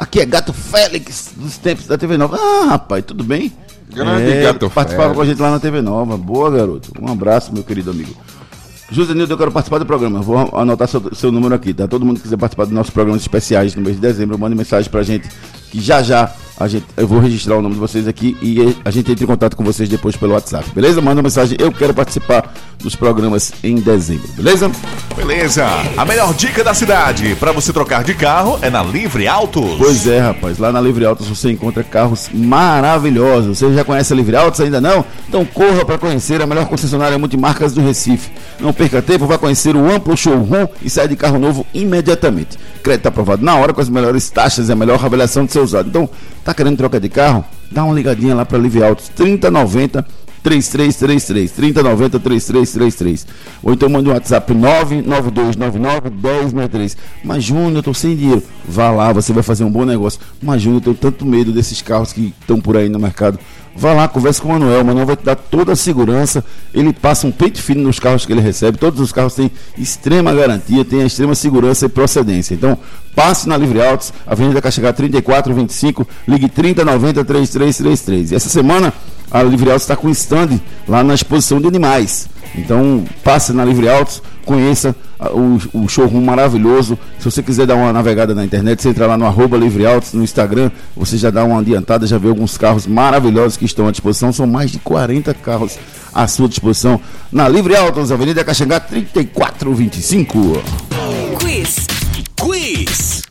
[0.00, 2.38] Aqui é Gato Félix, dos tempos da TV Nova.
[2.40, 3.52] Ah, rapaz, tudo bem?
[3.92, 5.14] Grande É, Gato Participava Félix.
[5.16, 6.16] com a gente lá na TV Nova.
[6.16, 6.90] Boa, garoto.
[6.98, 8.14] Um abraço, meu querido amigo.
[8.90, 10.22] José Nildo, eu quero participar do programa.
[10.22, 11.86] Vou anotar seu, seu número aqui, tá?
[11.86, 14.90] Todo mundo que quiser participar dos nossos programas especiais no mês de dezembro, mande mensagem
[14.90, 15.28] pra gente.
[15.70, 18.90] Que já já a gente, eu vou registrar o nome de vocês aqui e a
[18.90, 21.00] gente entra em contato com vocês depois pelo WhatsApp, beleza?
[21.00, 24.70] Manda uma mensagem, eu quero participar dos programas em dezembro, beleza?
[25.20, 25.66] Beleza.
[25.98, 29.76] A melhor dica da cidade para você trocar de carro é na Livre Autos.
[29.76, 30.56] Pois é, rapaz.
[30.56, 33.58] Lá na Livre Autos você encontra carros maravilhosos.
[33.58, 35.04] Você já conhece a Livre Autos ainda não?
[35.28, 38.30] Então corra para conhecer a melhor concessionária multimarcas do Recife.
[38.58, 42.58] Não perca tempo, vá conhecer o amplo showroom e saia de carro novo imediatamente.
[42.82, 45.90] Crédito aprovado na hora com as melhores taxas e a melhor avaliação do seu usado.
[45.90, 46.08] Então,
[46.42, 47.44] tá querendo trocar de carro?
[47.70, 50.02] Dá uma ligadinha lá para Livre Autos 3090
[50.42, 53.26] 3333 3090 3333
[53.62, 58.42] ou então manda um WhatsApp 99299 1063 mas Júnior eu tô sem dinheiro.
[58.66, 60.20] Vá lá você vai fazer um bom negócio.
[60.42, 63.38] Mas Júnior eu tenho tanto medo desses carros que estão por aí no mercado
[63.74, 64.82] vá lá converse com o Manuel.
[64.82, 66.44] O Manuel vai te dar toda a segurança.
[66.74, 68.78] Ele passa um peito fino nos carros que ele recebe.
[68.78, 72.54] Todos os carros têm extrema garantia tem a extrema segurança e procedência.
[72.54, 72.78] Então
[73.14, 78.92] passe na Livre Autos Avenida Caxangá 3425 ligue 3090 3333 e essa semana
[79.30, 82.28] a Livre Autos está com stand lá na exposição de animais.
[82.54, 86.98] Então, passe na Livre Autos, conheça o, o showroom maravilhoso.
[87.20, 90.12] Se você quiser dar uma navegada na internet, você entra lá no arroba Livre Autos,
[90.12, 93.92] no Instagram, você já dá uma adiantada, já vê alguns carros maravilhosos que estão à
[93.92, 94.32] disposição.
[94.32, 95.78] São mais de 40 carros
[96.12, 100.62] à sua disposição na Livre Autos, Avenida Caxangá 3425.
[101.38, 101.86] Quiz.
[102.34, 103.22] Quiz.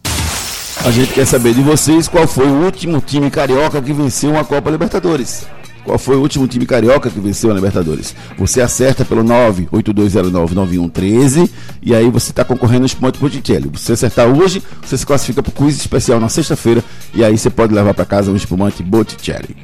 [0.85, 4.45] A gente quer saber de vocês qual foi o último time carioca que venceu uma
[4.45, 5.45] Copa Libertadores.
[5.89, 8.13] Qual foi o último time carioca que venceu a Libertadores?
[8.37, 11.49] Você acerta pelo 982099113
[11.81, 13.71] e aí você está concorrendo aos pontos Botticelli.
[13.75, 17.35] Se você acertar hoje, você se classifica para o quiz especial na sexta-feira e aí
[17.35, 19.57] você pode levar para casa um espumante Botticelli.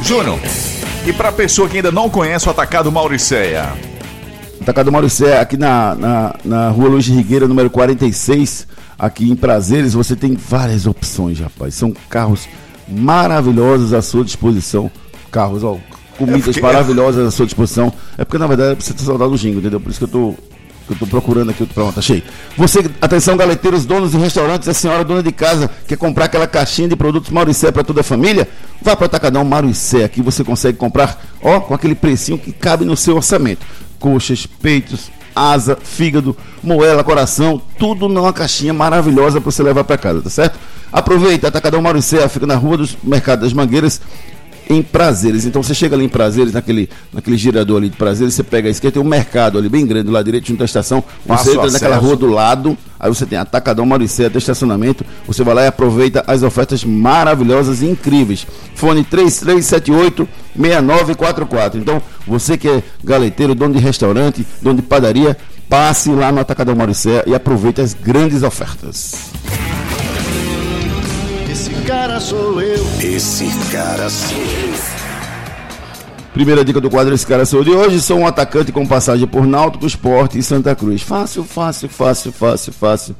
[0.00, 0.38] Júnior,
[1.04, 3.72] e pra pessoa que ainda não conhece o Atacado Mauricéia?
[4.60, 10.14] Atacado Mauricé, aqui na, na, na rua Luiz Rigueira, número 46, aqui em Prazeres, você
[10.14, 11.74] tem várias opções, rapaz.
[11.74, 12.46] São carros
[12.88, 14.90] maravilhosos à sua disposição.
[15.30, 15.76] Carros, ó,
[16.18, 17.92] comidas porque- maravilhosas à sua disposição.
[18.16, 19.80] É porque, na verdade, você ter saudade do jingo, entendeu?
[19.80, 20.34] Por isso que eu tô,
[20.86, 21.66] que eu tô procurando aqui.
[21.66, 22.22] Pronto, achei.
[22.56, 26.88] Você, atenção, galeteiros, donos de restaurantes, a senhora dona de casa, quer comprar aquela caixinha
[26.88, 28.48] de produtos Mauricé para toda a família?
[28.80, 30.04] Vá para o Atacadão Mauricé.
[30.04, 33.66] Aqui você consegue comprar, ó, com aquele precinho que cabe no seu orçamento.
[33.98, 40.22] Coxas, peitos, asa, fígado, moela, coração, tudo numa caixinha maravilhosa para você levar para casa,
[40.22, 40.58] tá certo?
[40.92, 44.00] Aproveita, Atacadão Mauricé, fica na rua dos Mercados das Mangueiras,
[44.68, 45.44] em Prazeres.
[45.44, 48.70] Então você chega ali em Prazeres, naquele, naquele girador ali de Prazeres, você pega a
[48.70, 51.02] esquerda, tem um mercado ali bem grande, lado direito, junto à estação.
[51.26, 52.06] Você entra naquela acesso.
[52.06, 55.04] rua do lado, aí você tem Atacadão Mauricé, até estacionamento.
[55.26, 58.46] Você vai lá e aproveita as ofertas maravilhosas e incríveis.
[58.74, 61.74] Fone 3378-6944.
[61.74, 65.36] Então, você que é galeteiro, dono de restaurante, dono de padaria,
[65.68, 69.14] passe lá no Atacadão Mauricé e aproveite as grandes ofertas.
[71.50, 72.86] Esse cara sou eu.
[73.02, 75.03] Esse cara sou eu.
[76.34, 79.46] Primeira dica do quadro Esse Cara Sou de hoje, sou um atacante com passagem por
[79.46, 81.00] Náutico, Esporte e Santa Cruz.
[81.00, 83.16] Fácil, fácil, fácil, fácil, fácil.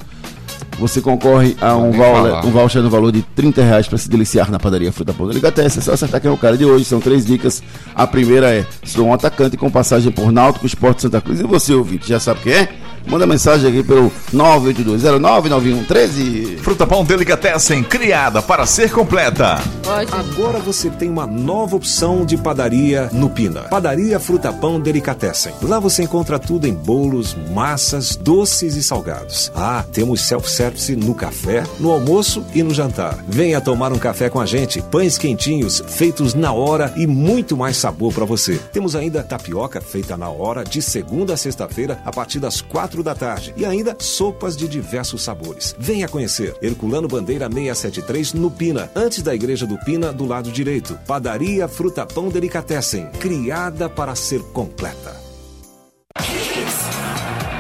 [0.81, 2.45] Você concorre a um, falar.
[2.45, 5.79] um voucher no valor de 30 reais para se deliciar na padaria Fruta Pão Delicatessen.
[5.79, 6.85] É só acertar quem é o cara de hoje.
[6.85, 7.63] São três dicas.
[7.95, 11.39] A primeira é: sou um atacante com passagem por Náutico, Esporte e Santa Cruz.
[11.39, 12.69] E você, ouvinte, já sabe quem é?
[13.07, 16.59] Manda mensagem aqui pelo 982099113.
[16.59, 19.61] Fruta Pão Delicatessen, criada para ser completa.
[19.83, 20.13] Pode.
[20.13, 23.63] Agora você tem uma nova opção de padaria no Pina.
[23.63, 25.53] Padaria Fruta Pão Delicatessen.
[25.63, 29.53] Lá você encontra tudo em bolos, massas, doces e salgados.
[29.55, 33.19] Ah, temos self-service no café, no almoço e no jantar.
[33.29, 34.81] Venha tomar um café com a gente.
[34.81, 38.59] Pães quentinhos, feitos na hora e muito mais sabor para você.
[38.73, 43.15] Temos ainda tapioca feita na hora, de segunda a sexta-feira, a partir das quatro da
[43.15, 43.55] tarde.
[43.57, 45.75] E ainda sopas de diversos sabores.
[45.79, 46.55] Venha conhecer.
[46.63, 50.99] Herculano Bandeira 673 no Pina, antes da Igreja do Pina, do lado direito.
[51.07, 55.25] Padaria Fruta Pão Delicatessen, criada para ser completa.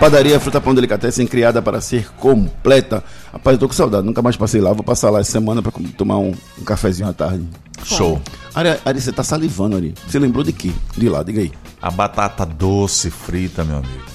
[0.00, 3.02] Padaria Fruta Pão Delicatessen, criada para ser completa.
[3.32, 4.72] Rapaz, eu tô com saudade, nunca mais passei lá.
[4.72, 7.48] Vou passar lá essa semana para tomar um, um cafezinho à tarde.
[7.84, 8.20] Show.
[8.54, 9.94] Ari, Ari, você tá salivando, Ari.
[10.06, 10.70] Você lembrou de quê?
[10.96, 11.52] De lá, diga aí.
[11.80, 14.13] A batata doce frita, meu amigo.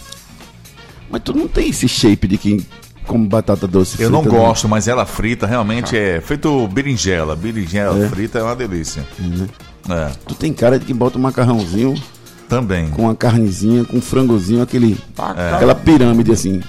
[1.10, 2.66] Mas tu não tem esse shape de quem
[3.08, 4.42] come batata doce Eu não frita, né?
[4.44, 7.36] gosto, mas ela frita realmente é feito berinjela.
[7.36, 8.10] Berinjela É.
[8.10, 9.06] frita é uma delícia.
[9.90, 11.96] É, Tu tem cara de quem bota um macarrãozinho
[12.48, 12.90] também.
[12.90, 14.98] com uma carnezinha, com um frangozinho, aquele,
[15.38, 15.54] É.
[15.56, 16.62] aquela pirâmide assim.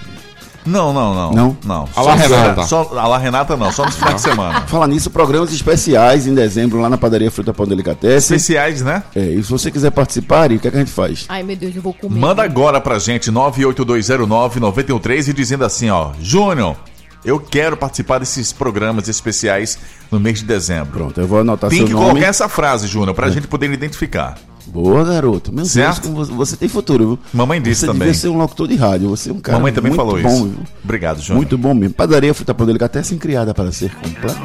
[0.66, 1.32] Não, não, não.
[1.32, 1.56] Não?
[1.64, 1.88] Não.
[1.96, 2.62] A la Renata.
[2.64, 4.60] Só, a la Renata não, só nos finais de semana.
[4.66, 8.36] Fala nisso, programas especiais em dezembro lá na Padaria Fruta Pão Delicatessen.
[8.36, 9.02] Especiais, né?
[9.14, 11.24] É, e se você quiser participar, o que, é que a gente faz?
[11.28, 12.18] Ai, meu Deus, eu vou comer.
[12.18, 16.10] Manda agora pra gente, 98209-913 e dizendo assim, ó.
[16.20, 16.76] Júnior,
[17.24, 19.78] eu quero participar desses programas especiais
[20.10, 20.92] no mês de dezembro.
[20.92, 22.06] Pronto, eu vou anotar Tem seu que nome.
[22.08, 24.36] colocar essa frase, Júnior, pra gente poder identificar.
[24.72, 25.52] Boa, garoto.
[25.52, 26.08] Meu Certo?
[26.08, 27.18] Deus, você, você tem futuro, viu?
[27.32, 28.00] Mamãe disse você também.
[28.06, 29.08] devia ser um locutor de rádio.
[29.08, 30.44] Você é um cara Mamãe também muito falou bom, isso.
[30.46, 30.58] viu?
[30.84, 31.36] Obrigado, Júnior.
[31.36, 31.94] Muito bom mesmo.
[31.94, 34.38] Padaria Fruta Pão Delicatessen criada para ser completa.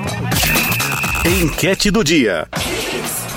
[1.42, 2.48] Enquete do dia.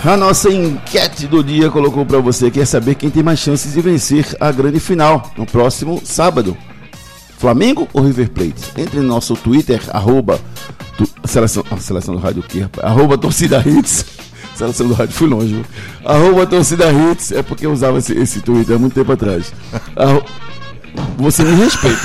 [0.04, 3.80] A nossa enquete do dia colocou para você quer saber quem tem mais chances de
[3.80, 6.56] vencer a grande final no próximo sábado.
[7.38, 8.54] Flamengo ou River Plate?
[8.76, 10.40] Entre no nosso Twitter, arroba,
[10.96, 12.86] tu- seleção, seleção do rádio rapaz?
[12.92, 14.04] Arroba torcida hits.
[14.58, 15.54] Seleção do rádio, fui longe.
[15.54, 15.64] viu?
[16.04, 19.52] Arroba torcida hits, é porque eu usava esse, esse Twitter há muito tempo atrás.
[19.96, 20.24] Arro-
[21.18, 21.98] Você me respeita.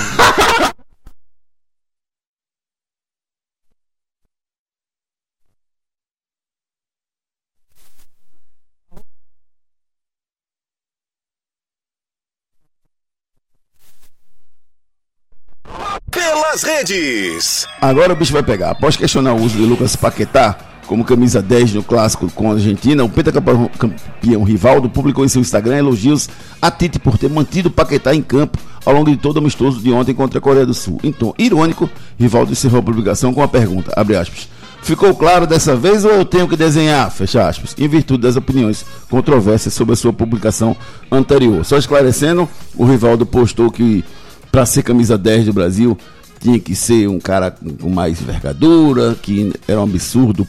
[16.11, 17.67] Pelas redes.
[17.81, 18.71] Agora o bicho vai pegar.
[18.71, 20.55] Após questionar o uso de Lucas Paquetá
[20.87, 25.41] como camisa 10 no clássico com a Argentina, o pentacampeão campeão Rivaldo publicou em seu
[25.41, 26.29] Instagram elogios
[26.61, 29.91] a Tite por ter mantido Paquetá em campo ao longo de todo o amistoso de
[29.91, 30.99] ontem contra a Coreia do Sul.
[31.03, 34.47] Então, irônico, Rivaldo encerrou a publicação com a pergunta, abre aspas,
[34.83, 37.09] Ficou claro dessa vez ou eu tenho que desenhar?
[37.09, 37.73] Fecha aspas.
[37.79, 40.75] Em virtude das opiniões controversas sobre a sua publicação
[41.09, 41.63] anterior.
[41.63, 44.03] Só esclarecendo, o Rivaldo postou que
[44.51, 45.97] para ser camisa 10 do Brasil
[46.43, 50.45] tinha que ser um cara com mais envergadura, que era um absurdo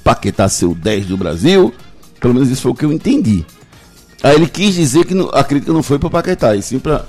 [0.48, 1.72] ser o 10 do Brasil.
[2.20, 3.44] Pelo menos isso foi o que eu entendi.
[4.22, 7.04] Aí ele quis dizer que não- a crítica não foi para Paquetá, e sim para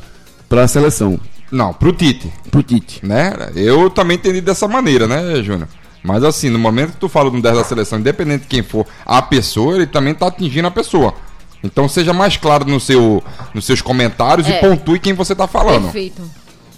[0.51, 1.19] a seleção,
[1.51, 2.31] Não, pro Tite.
[2.51, 3.03] pro Tite.
[3.05, 3.33] né?
[3.55, 5.67] Eu também entendi dessa maneira, né, Júnior?
[6.03, 8.85] Mas assim, no momento que tu fala do 10 da seleção, independente de quem for
[9.05, 11.13] a pessoa, ele também tá atingindo a pessoa.
[11.63, 14.57] Então seja mais claro no seu, nos seus comentários É.
[14.57, 15.83] e pontue quem você tá falando.
[15.85, 16.21] Perfeito.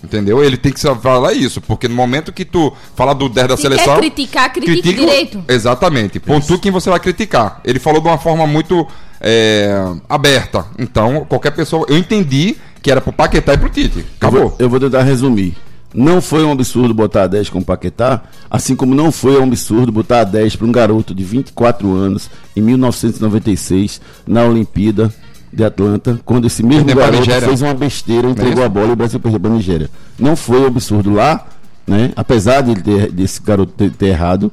[0.04, 0.44] Entendeu?
[0.44, 3.64] Ele tem que falar isso, porque no momento que tu fala do 10 da Se
[3.64, 3.96] seleção.
[3.96, 5.44] quer criticar, critique critica direito.
[5.48, 6.20] Exatamente.
[6.20, 7.60] Pontue quem você vai criticar.
[7.64, 8.88] Ele falou de uma forma muito
[9.20, 9.76] é,
[10.08, 10.66] aberta.
[10.78, 11.86] Então, qualquer pessoa.
[11.90, 14.00] Eu entendi que era pro Paquetá e pro Tite.
[14.00, 14.50] Eu Acabou.
[14.50, 15.56] vou, eu vou tentar resumir.
[15.94, 19.44] Não foi um absurdo botar a 10 com o Paquetá, assim como não foi um
[19.44, 25.12] absurdo botar a 10 para um garoto de 24 anos em 1996 na Olimpíada
[25.52, 28.64] de Atlanta, quando esse mesmo Perdeu garoto fez uma besteira, entregou isso?
[28.64, 29.90] a bola e o Brasil perdeu para a Nigéria.
[30.20, 31.46] Não foi um absurdo lá,
[31.86, 32.12] né?
[32.16, 34.52] Apesar de ter, desse garoto ter, ter errado,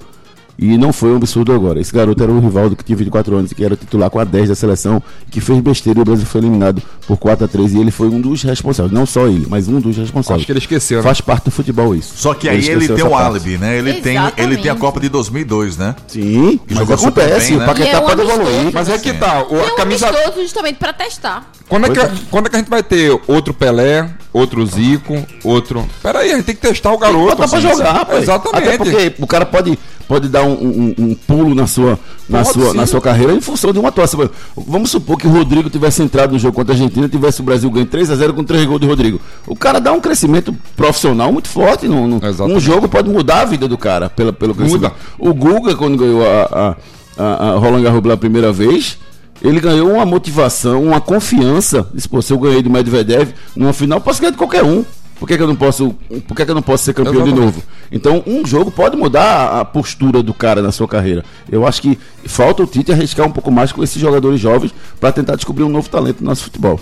[0.58, 1.80] e não foi um absurdo agora.
[1.80, 4.24] Esse garoto era o Rivaldo que tinha 24 anos e que era titular com a
[4.24, 7.74] 10 da seleção, que fez besteira e o Brasil foi eliminado por 4 a 3
[7.74, 8.92] e ele foi um dos responsáveis.
[8.92, 10.40] Não só ele, mas um dos responsáveis.
[10.40, 11.02] Acho que ele esqueceu, né?
[11.02, 12.14] Faz parte do futebol isso.
[12.16, 13.26] Só que aí ele tem um parte.
[13.26, 13.78] álibi, né?
[13.78, 14.74] Ele tem, ele tem a.
[14.76, 15.94] Copa de 2002, né?
[16.06, 17.64] Sim, Que mas jogou super acontece, bem, né?
[17.64, 18.70] o Paquetá é um pode evoluir.
[18.72, 19.42] Mas é que tá.
[19.48, 20.08] O, É a um camisa.
[20.08, 21.50] amistoso justamente pra testar.
[21.68, 22.12] Quando é, que, é.
[22.30, 25.86] quando é que a gente vai ter outro Pelé, outro Zico, outro.
[26.02, 27.24] Pera aí, a gente tem que testar o garoto.
[27.36, 27.60] Botar pra assim.
[27.68, 28.22] jogar, rapaz.
[28.24, 28.68] Exatamente.
[28.68, 32.52] Até porque o cara pode, pode dar um, um- um pulo na sua, na, Pode
[32.52, 32.76] sua, sim.
[32.76, 34.28] na sua carreira em função de uma atuação.
[34.56, 37.70] Vamos supor que o Rodrigo tivesse entrado no jogo contra a Argentina, tivesse o Brasil
[37.70, 39.20] ganho 3x0 com 3 gols de Rodrigo.
[39.46, 41.86] O cara dá um crescimento profissional muito forte.
[41.86, 44.82] No, no- um jogo pode mudar a vida do cara pela, pelo crescimento.
[44.82, 44.94] Muda.
[45.18, 46.74] O Guga, quando ganhou a,
[47.16, 48.98] a, a, a Roland Garros pela primeira vez,
[49.44, 51.86] ele ganhou uma motivação, uma confiança.
[51.94, 54.84] Disse, pô, se eu ganhei do Medvedev numa final, posso ganhar de qualquer um.
[55.20, 55.94] Por que, que eu não posso,
[56.26, 57.62] por que, que eu não posso ser campeão de novo?
[57.92, 61.24] Então, um jogo pode mudar a- a postura do cara na sua carreira.
[61.50, 65.12] Eu acho que falta o Tite arriscar um pouco mais com esses jogadores jovens para
[65.12, 66.80] tentar descobrir um novo talento no nosso futebol.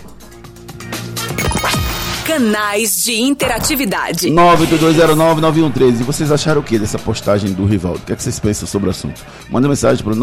[2.25, 4.29] Canais de interatividade.
[4.29, 6.01] 982099113.
[6.01, 7.99] E vocês acharam o que dessa postagem do Rivaldo?
[7.99, 9.21] O que, é que vocês pensam sobre o assunto?
[9.51, 10.17] Manda mensagem para o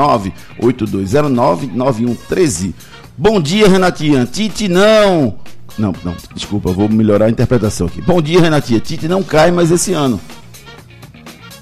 [0.61, 2.73] 982099113.
[3.17, 4.25] Bom dia, Renatinha.
[4.25, 5.35] Tite não.
[5.77, 8.01] Não, não, desculpa, vou melhorar a interpretação aqui.
[8.01, 8.79] Bom dia, Renatinha.
[8.79, 10.19] Tite não cai mais esse ano.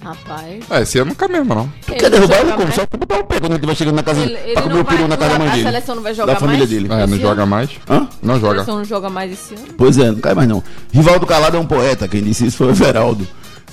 [0.07, 0.63] Rapaz.
[0.69, 1.67] É, esse ano não cai mesmo, não.
[1.85, 2.71] Tu Ele quer derrubar ele como?
[2.71, 4.73] Só pra botar o pé quando ele estiver chegando na casa Ele, ele pra comer
[4.75, 5.63] não o peru vai, na casa da mãe a dele.
[5.63, 6.69] seleção não vai jogar Da família mais?
[6.69, 6.87] dele.
[6.91, 7.47] É, não joga ano?
[7.51, 7.69] mais.
[7.89, 8.07] Hã?
[8.23, 8.53] Não A joga.
[8.53, 9.63] seleção não joga mais esse ano?
[9.77, 10.63] Pois é, não cai mais não.
[10.93, 13.27] Rivaldo Calado é um poeta, quem disse isso foi o Everaldo.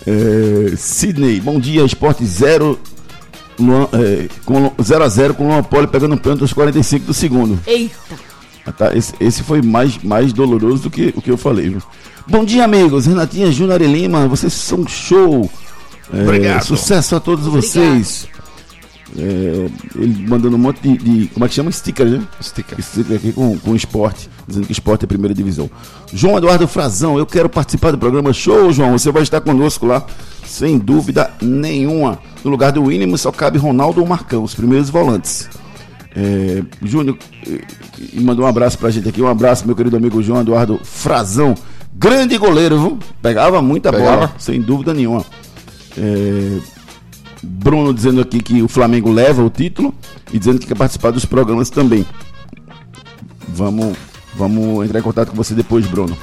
[0.07, 2.79] É, Sidney, bom dia, Esporte 0
[3.93, 7.15] é, com 0 a 0 com o Luan Poli pegando um pênalti aos 45 do
[7.15, 7.59] segundo.
[7.67, 7.95] Eita.
[8.67, 11.69] Ah, tá, esse, esse foi mais, mais doloroso do que o que eu falei.
[11.69, 11.83] Viu?
[12.27, 13.07] Bom dia, amigos.
[13.07, 15.51] Renatinha, Júnior e Lima, vocês são show.
[16.13, 16.63] É, Obrigado.
[16.65, 18.29] Sucesso a todos vocês.
[19.17, 21.71] É, ele mandando um monte de, de- Como é que chama?
[21.71, 22.23] Sticker, né?
[22.43, 22.83] Sticker.
[22.83, 25.71] Sticker aqui com, com esporte, dizendo que esporte é primeira divisão.
[26.13, 28.93] João Eduardo Frazão, eu quero participar do programa Show, João.
[28.99, 30.05] Você vai estar conosco lá,
[30.45, 32.19] sem dúvida nenhuma.
[32.43, 35.49] No lugar do Winnie só cabe Ronaldo ou Marcão, os primeiros volantes.
[36.17, 37.17] É, Júnior
[38.15, 39.23] mandou um abraço pra gente aqui.
[39.23, 41.55] Um abraço, meu querido amigo João Eduardo Frazão.
[41.97, 42.99] Grande goleiro, viu?
[43.23, 44.17] Pegava muita Pegava.
[44.17, 45.25] bola, sem dúvida nenhuma.
[45.97, 46.59] É,
[47.43, 49.95] Bruno dizendo aqui que o Flamengo leva o título
[50.33, 52.07] e dizendo que quer participar dos programas também.
[53.49, 53.97] Vamos,
[54.35, 56.17] vamos entrar em contato com você depois, Bruno.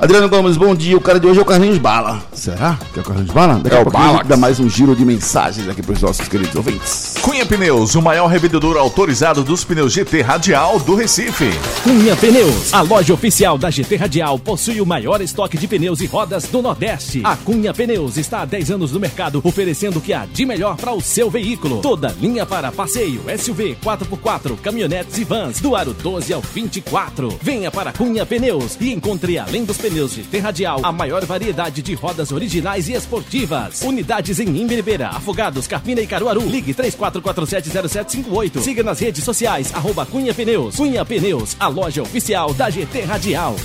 [0.00, 0.96] Adriano Gomes, bom dia.
[0.96, 2.22] O cara de hoje é o Carlinhos Bala.
[2.32, 3.60] Será que é o Carlinhos Bala?
[3.62, 4.28] Daqui É a o pouquinho a gente Balax.
[4.30, 7.16] dá mais um giro de mensagens aqui para os nossos queridos ouvintes.
[7.20, 11.50] Cunha Pneus, o maior revendedor autorizado dos pneus GT Radial do Recife.
[11.84, 16.06] Cunha Pneus, a loja oficial da GT Radial, possui o maior estoque de pneus e
[16.06, 17.20] rodas do Nordeste.
[17.22, 20.76] A Cunha Pneus está há 10 anos no mercado, oferecendo o que há de melhor
[20.78, 21.82] para o seu veículo.
[21.82, 27.38] Toda linha para passeio, SUV, 4x4, caminhonetes e vans, do aro 12 ao 24.
[27.42, 31.94] Venha para Cunha Pneus e encontre, além dos pneus GT Radial, a maior variedade de
[31.94, 33.82] rodas originais e esportivas.
[33.82, 36.42] Unidades em Imbiribeira, Afogados, Carpina e Caruaru.
[36.48, 38.60] Ligue 34470758.
[38.60, 40.76] Siga nas redes sociais, arroba Cunha Pneus.
[40.76, 43.56] Cunha Pneus, a loja oficial da GT Radial.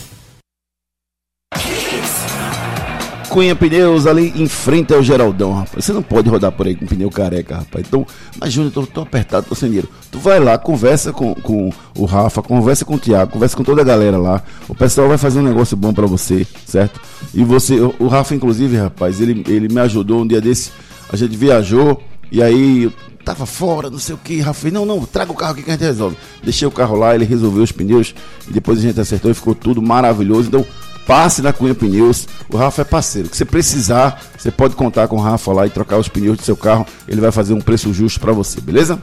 [3.35, 5.83] Cunha Pneus ali em frente ao Geraldão, rapaz.
[5.83, 7.85] Você não pode rodar por aí com pneu careca, rapaz.
[7.85, 8.07] Então,
[8.39, 9.89] mas Júnior, tô, tô apertado, tô sem dinheiro.
[10.09, 13.81] Tu vai lá, conversa com, com o Rafa, conversa com o Thiago, conversa com toda
[13.81, 14.41] a galera lá.
[14.69, 17.01] O pessoal vai fazer um negócio bom pra você, certo?
[17.33, 20.71] E você, o, o Rafa, inclusive, rapaz, ele, ele me ajudou um dia desse.
[21.11, 22.89] A gente viajou e aí
[23.25, 24.39] tava fora, não sei o que.
[24.39, 26.15] Rafa, não, não, traga o carro aqui que a gente resolve.
[26.41, 28.15] Deixei o carro lá, ele resolveu os pneus
[28.47, 30.47] e depois a gente acertou e ficou tudo maravilhoso.
[30.47, 30.65] Então,
[31.05, 32.27] passe na Cunha Pneus.
[32.51, 33.29] O Rafa é parceiro.
[33.29, 36.43] Que você precisar, você pode contar com o Rafa lá e trocar os pneus do
[36.43, 36.85] seu carro.
[37.07, 38.99] Ele vai fazer um preço justo para você, beleza?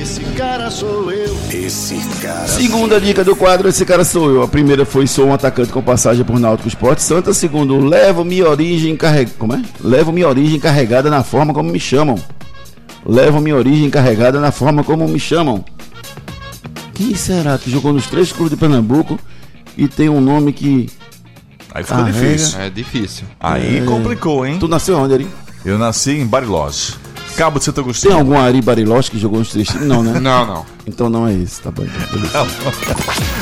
[0.00, 1.34] Esse cara sou eu.
[1.50, 2.46] Esse cara.
[2.46, 4.42] Segunda dica do quadro, esse cara sou eu.
[4.42, 7.32] A primeira foi sou um atacante com passagem por Náutico Esporte Santa.
[7.32, 9.34] Segundo, levo minha origem carregada.
[9.38, 9.62] Como é?
[9.80, 12.18] Levo minha origem carregada na forma como me chamam.
[13.06, 15.64] Levo minha origem carregada na forma como me chamam.
[16.94, 19.18] Quem será que jogou nos três clubes de Pernambuco
[19.76, 20.88] e tem um nome que.
[21.74, 22.20] Aí ficou Carrega.
[22.28, 22.60] difícil.
[22.60, 23.24] É difícil.
[23.40, 24.58] Aí complicou, hein?
[24.60, 25.26] Tu nasceu onde, Ari?
[25.64, 26.94] Eu nasci em Bariloche.
[27.36, 28.14] Cabo de Santo Tem Agostinho.
[28.16, 29.88] algum Ari Bariloche que jogou nos três times?
[29.88, 30.18] Não, né?
[30.20, 30.64] Não, não.
[30.86, 31.82] Então não é esse, tá bom.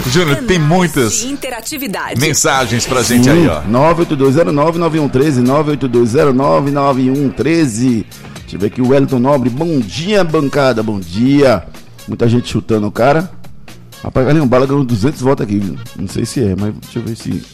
[0.09, 2.19] Júnior, tem muitas De interatividade.
[2.19, 3.61] mensagens pra gente aí, ó.
[3.65, 8.05] 982099113, 982099113.
[8.43, 9.51] Deixa eu ver aqui o Wellington Nobre.
[9.51, 11.65] Bom dia, bancada, bom dia.
[12.09, 13.31] Muita gente chutando o cara.
[14.03, 15.59] Rapaz, um bala ganhou 200 votos aqui.
[15.59, 15.77] viu?
[15.97, 17.31] Não sei se é, mas deixa eu ver se.
[17.31, 17.47] Deixa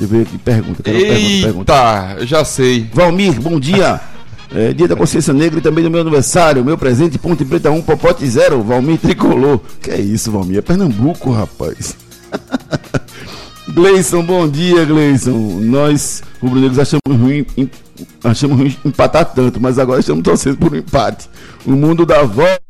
[0.00, 0.38] eu ver aqui.
[0.38, 0.82] Pergunta.
[0.82, 1.72] Quero pergunta, pergunta.
[1.72, 2.88] Eita, eu já sei.
[2.92, 4.00] Valmir, bom dia.
[4.54, 6.64] É, dia da Consciência Negra e também do meu aniversário.
[6.64, 8.62] Meu presente, Ponte Preta 1, Popote 0.
[8.62, 9.60] Valmir Tricolor.
[9.82, 10.58] Que é isso, Valmir?
[10.58, 11.96] É Pernambuco, rapaz.
[13.74, 15.58] Gleison, bom dia, Gleison.
[15.60, 17.44] Nós, rubro-negros, achamos ruim,
[18.22, 21.28] achamos ruim empatar tanto, mas agora estamos torcendo por um empate.
[21.66, 22.65] O mundo dá volta.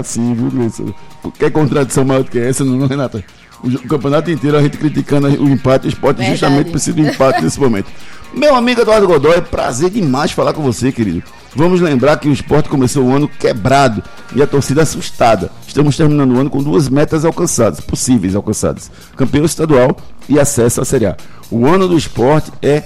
[0.00, 0.92] Assim, viu, Gleison?
[1.38, 3.22] Quer contradição maior do que essa, não, Renata?
[3.62, 6.40] O, campeonato inteiro a gente criticando o empate, o esporte Verdade.
[6.40, 7.86] justamente precisa do empate nesse momento.
[8.34, 11.22] Meu amigo Eduardo Godoy, prazer demais falar com você, querido.
[11.54, 14.02] Vamos lembrar que o esporte começou o ano quebrado
[14.34, 15.52] e a torcida assustada.
[15.68, 19.96] Estamos terminando o ano com duas metas alcançadas, possíveis alcançadas: campeão estadual
[20.28, 21.16] e acesso à Série A.
[21.48, 22.82] O ano do esporte é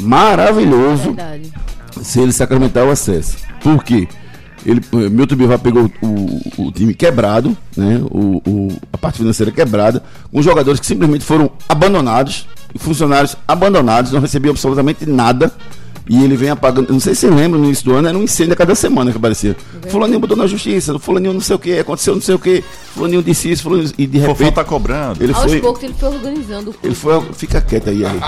[0.00, 1.52] maravilhoso Verdade.
[2.00, 3.36] se ele sacramentar o acesso.
[3.60, 4.08] Por quê?
[4.64, 8.00] Ele, eh, Milton Bivar pegou o, o- time quebrado, né?
[8.10, 12.46] O, o- a parte financeira quebrada, com jogadores que simplesmente foram abandonados,
[12.76, 15.52] funcionários abandonados, não recebiam absolutamente nada.
[16.06, 16.92] E ele vem apagando.
[16.92, 19.10] Não sei se você lembra, no início do ano era um incêndio a cada semana
[19.10, 19.56] que aparecia.
[19.88, 23.22] Fulaninho botou na justiça, Fulaninho não sei o que, aconteceu não sei o que, Fulaninho
[23.22, 25.24] disse isso, Fulaninho, e de Fofão repente tá cobrando.
[25.24, 25.60] ele Aos foi.
[25.62, 27.22] poucos ele foi organizando o Ele foi.
[27.32, 28.20] Fica quieto aí, Ali.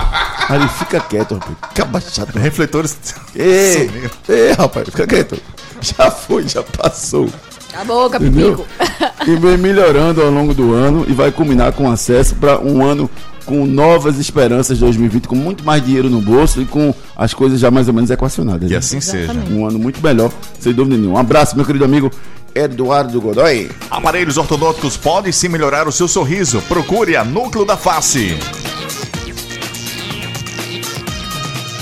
[0.48, 1.56] Ali, fica quieto, rapaz.
[1.68, 2.38] Fica baixado.
[2.38, 2.96] Refletores.
[3.34, 4.10] Ei, Sumiu.
[4.30, 5.36] ei, rapaz, fica quieto.
[5.96, 7.28] Já foi, já passou.
[7.74, 8.64] A boca, Entendeu?
[8.78, 9.30] Pipico.
[9.30, 13.10] E vem melhorando ao longo do ano e vai culminar com acesso para um ano
[13.44, 17.60] com novas esperanças de 2020, com muito mais dinheiro no bolso e com as coisas
[17.60, 18.66] já mais ou menos equacionadas.
[18.66, 18.78] Que né?
[18.78, 19.24] assim seja.
[19.24, 19.52] Exatamente.
[19.52, 21.18] Um ano muito melhor, sem dúvida nenhuma.
[21.18, 22.10] Um abraço, meu querido amigo
[22.54, 23.70] Eduardo Godoy.
[23.90, 26.60] Aparelhos ortodônticos podem sim melhorar o seu sorriso.
[26.62, 28.36] Procure a Núcleo da Face.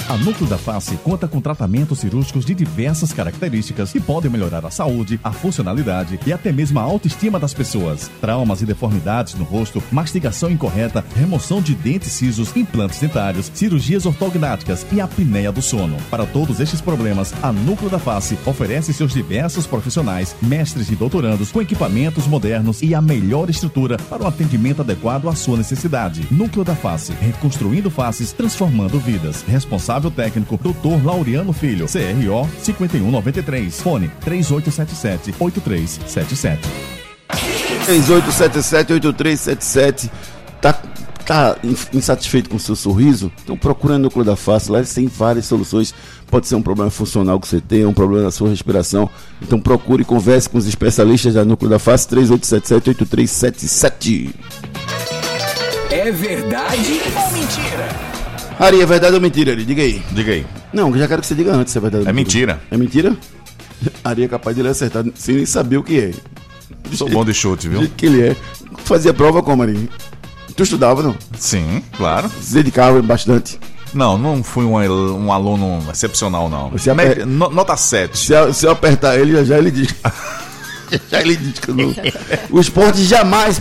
[0.06, 4.70] A Núcleo da Face conta com tratamentos cirúrgicos de diversas características que podem melhorar a
[4.70, 8.10] saúde, a funcionalidade e até mesmo a autoestima das pessoas.
[8.20, 14.84] Traumas e deformidades no rosto, mastigação incorreta, remoção de dentes cisos, implantes dentários, cirurgias ortognáticas
[14.92, 15.96] e apneia do sono.
[16.10, 21.50] Para todos estes problemas, a Núcleo da Face oferece seus diversos profissionais, mestres e doutorandos
[21.50, 26.28] com equipamentos modernos e a melhor estrutura para um atendimento adequado à sua necessidade.
[26.30, 29.42] Núcleo da Face, reconstruindo faces, transformando vidas.
[29.48, 31.04] Responsável técnico, Dr.
[31.04, 33.80] Laureano Filho, CRO 5193.
[33.80, 36.58] Fone 3877-8377.
[37.86, 40.10] 3877-8377.
[40.60, 40.72] Tá,
[41.26, 43.30] tá in- insatisfeito com o seu sorriso?
[43.42, 44.70] Então procura Núcleo da Face.
[44.70, 45.94] Lá eles têm várias soluções.
[46.30, 49.10] Pode ser um problema funcional que você tem, um problema na sua respiração.
[49.42, 52.08] Então procure e converse com os especialistas da Núcleo da Face.
[52.08, 54.30] 3877-8377.
[55.90, 58.13] É verdade ou mentira?
[58.58, 59.64] Ari, é verdade ou mentira, Ari?
[59.64, 60.02] Diga aí.
[60.12, 60.46] Diga aí.
[60.72, 62.60] Não, eu já quero que você diga antes se é verdade ou É mentira.
[62.70, 63.16] É mentira?
[64.04, 66.10] Ari é capaz de ele acertar sem nem saber o que é.
[66.92, 67.88] Sou bom de chute, viu?
[67.96, 68.36] que ele é.
[68.84, 69.88] Fazia prova como, Ari?
[70.56, 71.16] Tu estudava, não?
[71.36, 72.30] Sim, claro.
[72.40, 73.58] Se dedicava bastante.
[73.92, 74.74] Não, não fui um,
[75.26, 76.70] um aluno excepcional, não.
[76.70, 78.16] Você aper- nota 7.
[78.16, 79.94] Se eu, se eu apertar ele, já, já ele diz.
[81.10, 81.94] já ele diz que não.
[82.50, 83.60] O esporte jamais.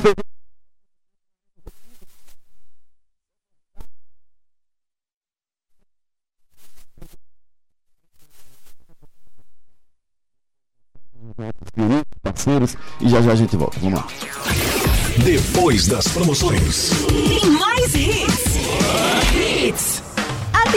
[12.22, 13.80] Parceiros, e já já a gente volta.
[13.80, 14.08] Vamos lá.
[15.24, 16.92] Depois das promoções.
[17.08, 18.44] Tem mais hits.
[19.36, 20.03] Hits.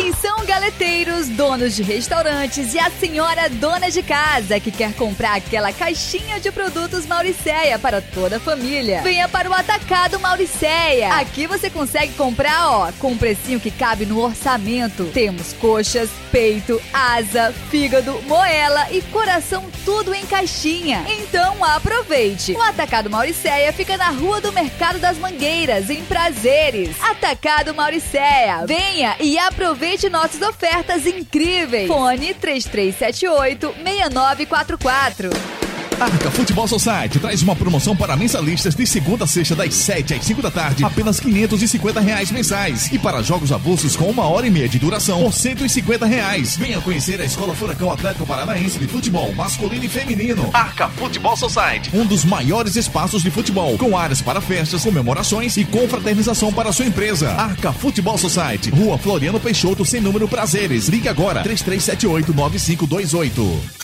[0.07, 5.73] Atenção, galeteiros, donos de restaurantes e a senhora dona de casa que quer comprar aquela
[5.73, 9.03] caixinha de produtos Mauricéia para toda a família.
[9.03, 11.13] Venha para o Atacado Mauricéia.
[11.15, 15.07] Aqui você consegue comprar, ó, com um precinho que cabe no orçamento.
[15.07, 21.05] Temos coxas, peito, asa, fígado, moela e coração tudo em caixinha.
[21.09, 22.53] Então aproveite.
[22.53, 26.95] O Atacado Mauricéia fica na Rua do Mercado das Mangueiras, em Prazeres.
[27.03, 28.65] Atacado Mauricéia.
[28.67, 31.89] Venha e aproveite nossas ofertas incríveis.
[31.89, 35.66] Fone 3378 6944.
[35.99, 40.25] Arca Futebol Society traz uma promoção para mensalistas de segunda a sexta, das 7 às
[40.27, 42.93] 5 da tarde, apenas 550 reais mensais.
[42.93, 46.57] E para jogos avulsos com uma hora e meia de duração, por 150 reais.
[46.57, 50.51] Venha conhecer a Escola Furacão Atlético Paranaense de Futebol Masculino e Feminino.
[50.53, 55.65] Arca Futebol Society, um dos maiores espaços de futebol, com áreas para festas, comemorações e
[55.65, 57.31] confraternização para sua empresa.
[57.31, 60.89] Arca Futebol Society, Rua Floriano Peixoto, sem número prazeres.
[60.89, 63.76] Ligue agora, 3378 9528.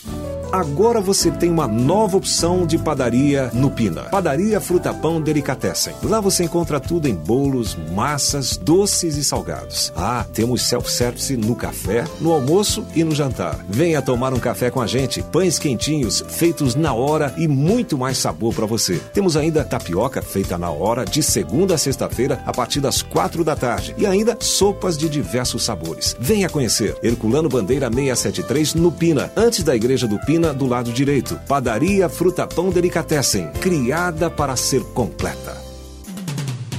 [0.53, 4.03] Agora você tem uma nova opção de padaria no Pina.
[4.03, 5.95] Padaria Fruta Pão Delicatessen.
[6.03, 9.91] Lá você encontra tudo em bolos, massas, doces e salgados.
[9.95, 13.65] Ah, temos self-service no café, no almoço e no jantar.
[13.67, 15.23] Venha tomar um café com a gente.
[15.23, 19.01] Pães quentinhos, feitos na hora e muito mais sabor para você.
[19.11, 23.55] Temos ainda tapioca feita na hora, de segunda a sexta-feira, a partir das quatro da
[23.55, 23.95] tarde.
[23.97, 26.15] E ainda sopas de diversos sabores.
[26.19, 26.95] Venha conhecer.
[27.01, 31.39] Herculano Bandeira 673 no Pina, antes da Igreja do Pina do lado direito.
[31.47, 35.62] Padaria Fruta Pão Delicatessen, criada para ser completa.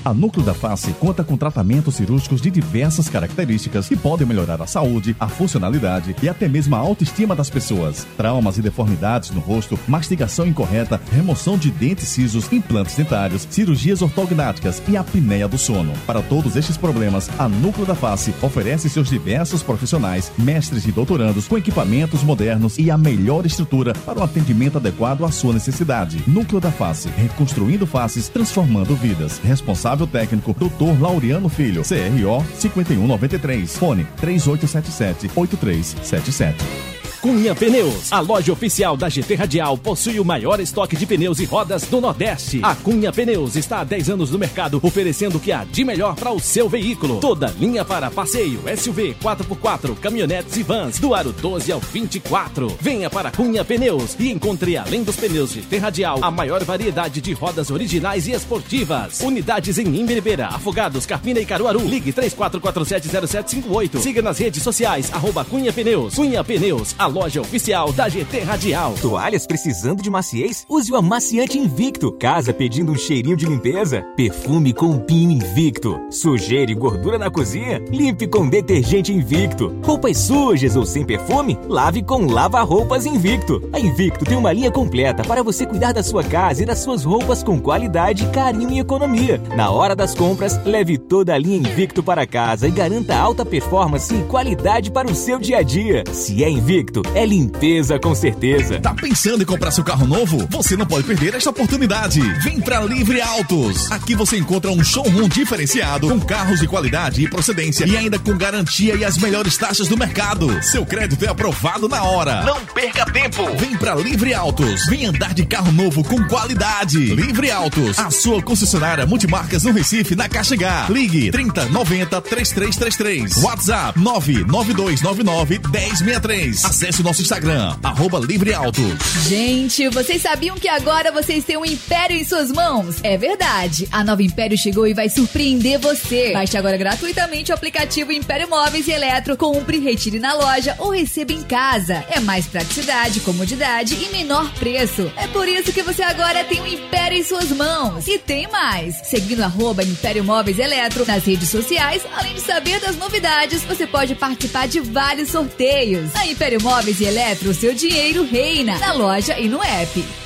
[0.05, 4.67] A Núcleo da Face conta com tratamentos cirúrgicos de diversas características que podem melhorar a
[4.67, 8.07] saúde, a funcionalidade e até mesmo a autoestima das pessoas.
[8.15, 14.83] Traumas e deformidades no rosto, mastigação incorreta, remoção de dentes cisos, implantes dentários, cirurgias ortognáticas
[14.87, 15.95] e apneia do sono.
[16.07, 21.49] Para todos estes problemas, a Núcleo da Face oferece seus diversos profissionais, mestres e doutorandos
[21.49, 26.23] com equipamentos modernos e a melhor estrutura para um atendimento adequado à sua necessidade.
[26.27, 29.39] Núcleo da Face, reconstruindo faces, transformando vidas.
[29.43, 31.01] Responsável técnico, Dr.
[31.01, 37.04] Laureano Filho, CRO 5193, fone 3877 8377.
[37.25, 41.47] Cunha Pneus, a loja oficial da GT Radial, possui o maior estoque de pneus e
[41.47, 42.61] rodas do Nordeste.
[42.63, 46.17] A Cunha Pneus está há 10 anos no mercado, oferecendo o que há de melhor
[46.17, 47.21] para o seu veículo.
[47.21, 52.77] Toda linha para passeio, SUV, 4x4, caminhonetes e vans, do aro 12 ao 24.
[52.79, 57.33] Venha para Cunha Pneus e encontre, além dos pneus GT Radial, a maior variedade de
[57.33, 59.21] rodas originais e esportivas.
[59.21, 61.89] Unidades em Imbiribeira, Afogados, Carpina e Caruaru.
[61.89, 63.99] Ligue 34470758.
[63.99, 66.17] Siga nas redes sociais, arroba Cunha Pneus.
[66.17, 68.95] Cunha Pneus, a loja oficial da GT Radial.
[69.01, 70.67] Toalhas precisando de maciez?
[70.69, 72.11] Use o amaciante Invicto.
[72.11, 74.03] Casa pedindo um cheirinho de limpeza?
[74.17, 76.01] Perfume com pinho Invicto.
[76.11, 77.81] Sujeira e gordura na cozinha?
[77.89, 79.73] Limpe com detergente Invicto.
[79.85, 81.57] Roupas sujas ou sem perfume?
[81.69, 83.63] Lave com lava-roupas Invicto.
[83.73, 87.05] A Invicto tem uma linha completa para você cuidar da sua casa e das suas
[87.05, 89.41] roupas com qualidade, carinho e economia.
[89.57, 94.13] Na hora das compras, leve toda a linha Invicto para casa e garanta alta performance
[94.13, 96.03] e qualidade para o seu dia a dia.
[96.13, 98.81] Se é Invicto, é limpeza com certeza.
[98.81, 100.47] Tá pensando em comprar seu carro novo?
[100.51, 102.21] Você não pode perder esta oportunidade.
[102.43, 103.91] Vem pra Livre Autos.
[103.91, 108.37] Aqui você encontra um showroom diferenciado com carros de qualidade e procedência e ainda com
[108.37, 110.63] garantia e as melhores taxas do mercado.
[110.63, 112.43] Seu crédito é aprovado na hora.
[112.45, 113.45] Não perca tempo.
[113.57, 114.87] Vem pra Livre Autos.
[114.87, 116.99] Vem andar de carro novo com qualidade.
[116.99, 120.87] Livre Autos, a sua concessionária multimarcas no Recife, na Caixa H.
[120.91, 123.43] Ligue 30 90 3333.
[123.43, 126.65] WhatsApp 99299 1063.
[126.65, 128.85] Acesse o nosso Instagram, arroba Livre Autos.
[129.27, 132.97] Gente, vocês sabiam que agora vocês têm um império em suas mãos?
[133.03, 133.89] É verdade.
[133.91, 136.33] A nova Império chegou e vai surpreender você.
[136.33, 139.37] Baixe agora gratuitamente o aplicativo Império Móveis e Eletro.
[139.37, 142.05] Compre, retire na loja ou receba em casa.
[142.11, 145.11] É mais praticidade, comodidade e menor preço.
[145.17, 148.07] É por isso que você agora tem um império em suas mãos.
[148.07, 148.95] E tem mais.
[149.05, 154.15] Seguindo arroba Império Móveis Eletro nas redes sociais, além de saber das novidades, você pode
[154.15, 156.15] participar de vários sorteios.
[156.15, 160.24] A Império Móveis e Eletro, seu dinheiro reina na loja e no app.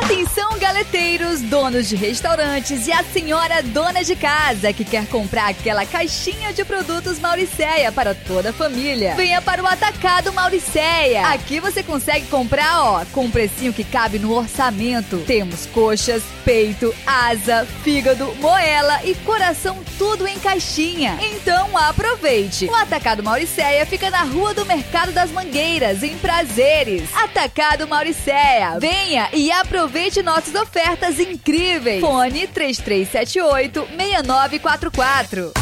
[0.00, 5.84] Atenção, galeteiros, donos de restaurantes e a senhora dona de casa que quer comprar aquela
[5.84, 9.16] caixinha de produtos Mauricéia para toda a família.
[9.16, 11.26] Venha para o Atacado Mauricéia.
[11.26, 15.18] Aqui você consegue comprar, ó, com um precinho que cabe no orçamento.
[15.26, 21.18] Temos coxas, peito, asa, fígado, moela e coração tudo em caixinha.
[21.20, 22.66] Então aproveite.
[22.66, 27.02] O Atacado Mauricéia fica na Rua do Mercado das Mangueiras, em Prazeres.
[27.14, 28.78] Atacado Mauricéia.
[28.78, 32.00] Venha e aproveite aproveite nossas ofertas incríveis.
[32.00, 35.52] Fone 3378 6944.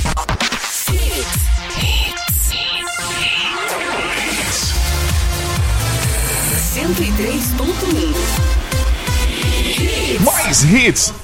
[6.72, 8.12] Cento e três ponto um.
[10.24, 11.14] Mais hits.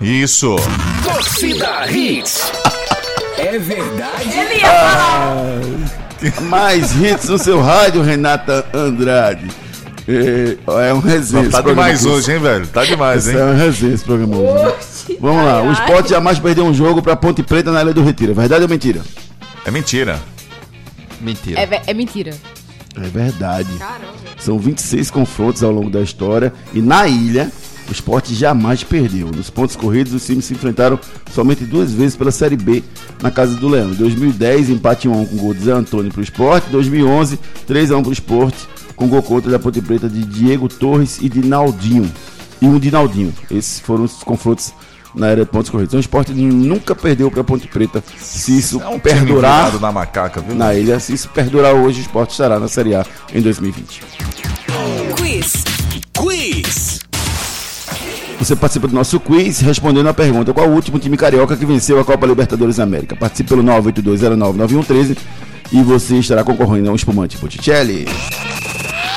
[0.00, 0.54] Isso.
[1.02, 2.52] Torcida Hits.
[3.36, 4.38] É verdade.
[4.38, 5.60] Ele ia falar.
[6.38, 9.67] Ah, mais hits no seu rádio, Renata Andrade.
[10.08, 11.42] É, é um resenha.
[11.42, 12.66] Não, tá demais hoje, hein, velho?
[12.68, 13.42] Tá demais, Esse hein?
[13.42, 14.64] É um resenha esse programa hoje.
[14.64, 15.16] né?
[15.20, 18.32] Vamos lá, o esporte jamais perdeu um jogo pra Ponte Preta na Ilha do Retiro.
[18.32, 19.02] É verdade ou mentira?
[19.66, 20.18] É mentira.
[21.20, 21.60] Mentira.
[21.60, 22.34] É, é mentira.
[22.96, 23.68] É verdade.
[23.78, 24.14] Caramba.
[24.38, 27.50] São 26 confrontos ao longo da história e na ilha
[27.88, 29.28] o esporte jamais perdeu.
[29.28, 30.98] Nos pontos corridos, os times se enfrentaram
[31.32, 32.82] somente duas vezes pela Série B
[33.22, 33.90] na Casa do Leão.
[33.90, 36.68] Em 2010, empate 1 a 1 com gol de Zé Antônio para o esporte.
[36.68, 38.68] Em 2011, 3 a 1 para o esporte,
[38.98, 42.10] com gol contra da Ponte Preta de Diego Torres e de Naldinho.
[42.60, 43.32] E um de Naldinho.
[43.50, 44.72] Esses foram os confrontos
[45.14, 45.90] na era de pontos corridos.
[45.90, 48.02] Então, o esporte nunca perdeu para a Ponte Preta.
[48.18, 50.54] Se isso É um perdurar na macaca, viu?
[50.54, 54.02] na ilha, se isso perdurar hoje, o esporte estará na Série A em 2020.
[55.16, 55.52] Quiz.
[56.12, 56.98] Quiz.
[58.38, 61.98] Você participa do nosso quiz respondendo a pergunta: qual o último time carioca que venceu
[62.00, 63.16] a Copa Libertadores da América?
[63.16, 65.16] Participe pelo 982099113
[65.72, 68.06] e você estará concorrendo a um espumante Botticelli.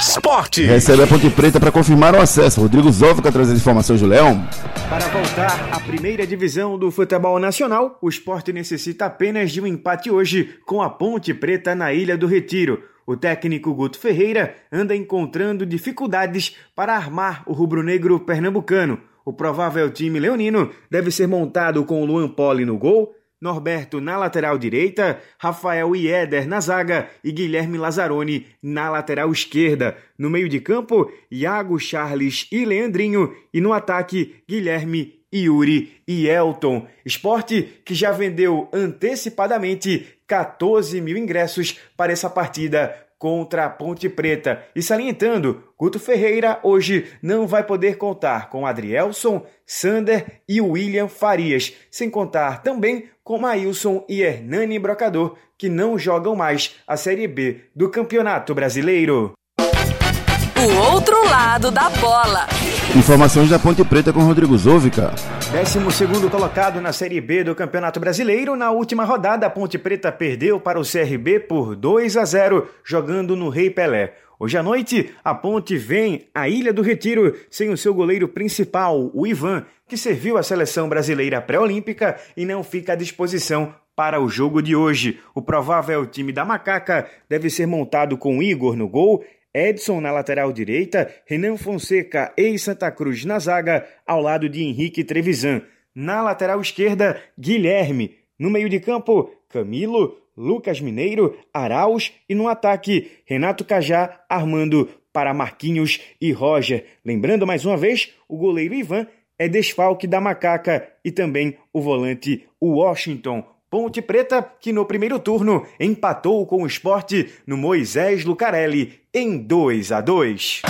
[0.01, 0.63] Esporte.
[0.63, 2.59] Recebe a Ponte Preta para confirmar o acesso.
[2.59, 4.43] Rodrigo Zóvica traz as informações do Leão.
[4.89, 10.09] Para voltar à primeira divisão do futebol nacional, o esporte necessita apenas de um empate
[10.09, 12.81] hoje com a Ponte Preta na Ilha do Retiro.
[13.05, 18.99] O técnico Guto Ferreira anda encontrando dificuldades para armar o rubro-negro pernambucano.
[19.23, 24.57] O provável time leonino deve ser montado com Luan Poli no gol, Norberto na lateral
[24.57, 29.97] direita, Rafael Ieder na zaga e Guilherme Lazzaroni na lateral esquerda.
[30.15, 33.35] No meio de campo, Iago, Charles e Leandrinho.
[33.51, 36.85] E no ataque, Guilherme, Yuri e Elton.
[37.03, 44.65] Esporte que já vendeu antecipadamente 14 mil ingressos para essa partida contra a Ponte Preta.
[44.75, 51.71] E salientando, Guto Ferreira hoje não vai poder contar com Adrielson, Sander e William Farias,
[51.91, 57.61] sem contar também com Maílson e Hernani Brocador, que não jogam mais a Série B
[57.73, 59.31] do Campeonato Brasileiro.
[59.57, 62.45] O outro lado da bola.
[62.93, 65.13] Informações da Ponte Preta com Rodrigo Zóvica.
[65.49, 70.59] 12 colocado na Série B do Campeonato Brasileiro, na última rodada a Ponte Preta perdeu
[70.59, 74.13] para o CRB por 2 a 0, jogando no Rei Pelé.
[74.43, 79.11] Hoje à noite, a Ponte vem à Ilha do Retiro sem o seu goleiro principal,
[79.13, 84.27] o Ivan, que serviu a seleção brasileira pré-olímpica e não fica à disposição para o
[84.27, 85.19] jogo de hoje.
[85.35, 89.23] O provável time da Macaca deve ser montado com Igor no gol,
[89.53, 95.03] Edson na lateral direita, Renan Fonseca e Santa Cruz na zaga, ao lado de Henrique
[95.03, 95.61] Trevisan.
[95.93, 98.15] Na lateral esquerda, Guilherme.
[98.39, 105.33] No meio de campo, Camilo, Lucas Mineiro, Arauz e no ataque, Renato Cajá armando para
[105.33, 106.85] Marquinhos e Roger.
[107.05, 109.05] Lembrando mais uma vez, o goleiro Ivan
[109.37, 113.43] é desfalque da Macaca e também o volante Washington.
[113.69, 119.91] Ponte Preta, que no primeiro turno empatou com o esporte no Moisés Lucarelli em 2
[119.91, 120.61] a 2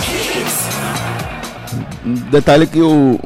[2.30, 3.20] Detalhe que o,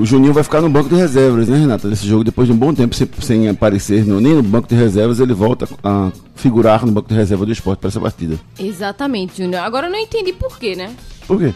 [0.00, 1.88] o Juninho vai ficar no banco de reservas, né, Renata?
[1.88, 4.74] Nesse jogo, depois de um bom tempo sem, sem aparecer no, nem no banco de
[4.74, 8.36] reservas, ele volta a figurar no banco de reserva do esporte para essa partida.
[8.58, 9.62] Exatamente, Júnior.
[9.62, 10.94] Agora eu não entendi por quê, né?
[11.26, 11.54] Por quê?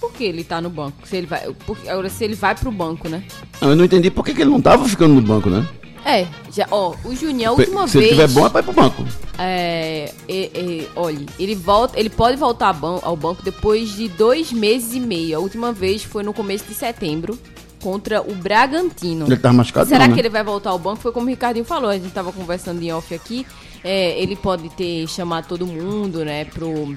[0.00, 0.96] Por que ele tá no banco?
[1.06, 3.22] Se ele vai, por- agora, se ele vai pro banco, né?
[3.60, 5.66] Eu não entendi por que, que ele não estava ficando no banco, né?
[6.04, 8.08] É, já, ó, o Juninho, a Se última ele vez.
[8.10, 9.04] tiver bom, é pra ir pro banco.
[9.38, 14.94] É, é, é, olha, ele volta, ele pode voltar ao banco depois de dois meses
[14.94, 15.36] e meio.
[15.36, 17.38] A última vez foi no começo de setembro
[17.80, 19.26] contra o Bragantino.
[19.26, 20.20] Ele tava machucado, Será não, que né?
[20.22, 21.00] ele vai voltar ao banco?
[21.00, 23.46] Foi como o Ricardinho falou, a gente tava conversando em off aqui.
[23.84, 26.96] É, ele pode ter chamado todo mundo, né, pro,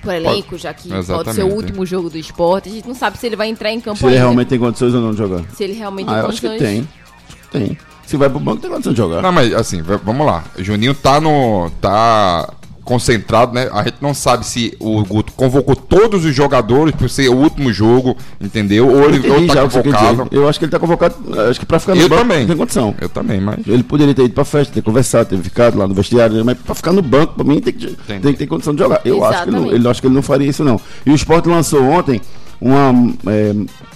[0.00, 1.54] pro elenco, já que pode ser o Exatamente.
[1.54, 2.68] último jogo do esporte.
[2.68, 4.24] A gente não sabe se ele vai entrar em campo Se ele ainda.
[4.26, 5.44] realmente tem condições ou não de jogar.
[5.54, 6.88] Se ele realmente Ah, tem eu acho que tem.
[7.28, 7.78] Acho que tem.
[8.06, 9.22] Se vai pro banco, tem condição de jogar.
[9.22, 10.44] Não, mas assim, vamos lá.
[10.58, 11.70] O Juninho tá no.
[11.80, 12.48] tá
[12.84, 13.68] concentrado, né?
[13.72, 17.72] A gente não sabe se o Guto convocou todos os jogadores por ser o último
[17.72, 18.86] jogo, entendeu?
[18.88, 20.28] Ou ele ou tá convocado.
[20.30, 21.14] Eu acho que ele tá convocado,
[21.48, 22.40] acho que pra ficar no Eu banco também.
[22.40, 22.94] não tem condição.
[23.00, 23.66] Eu também, mas.
[23.66, 26.74] Ele poderia ter ido pra festa, ter conversado, ter ficado lá no vestiário, mas pra
[26.74, 29.00] ficar no banco, pra mim, tem que, tem que ter condição de jogar.
[29.04, 30.78] Eu acho, que ele, ele acho que ele não faria isso, não.
[31.06, 32.20] E o Sport lançou ontem
[32.60, 33.54] uma é,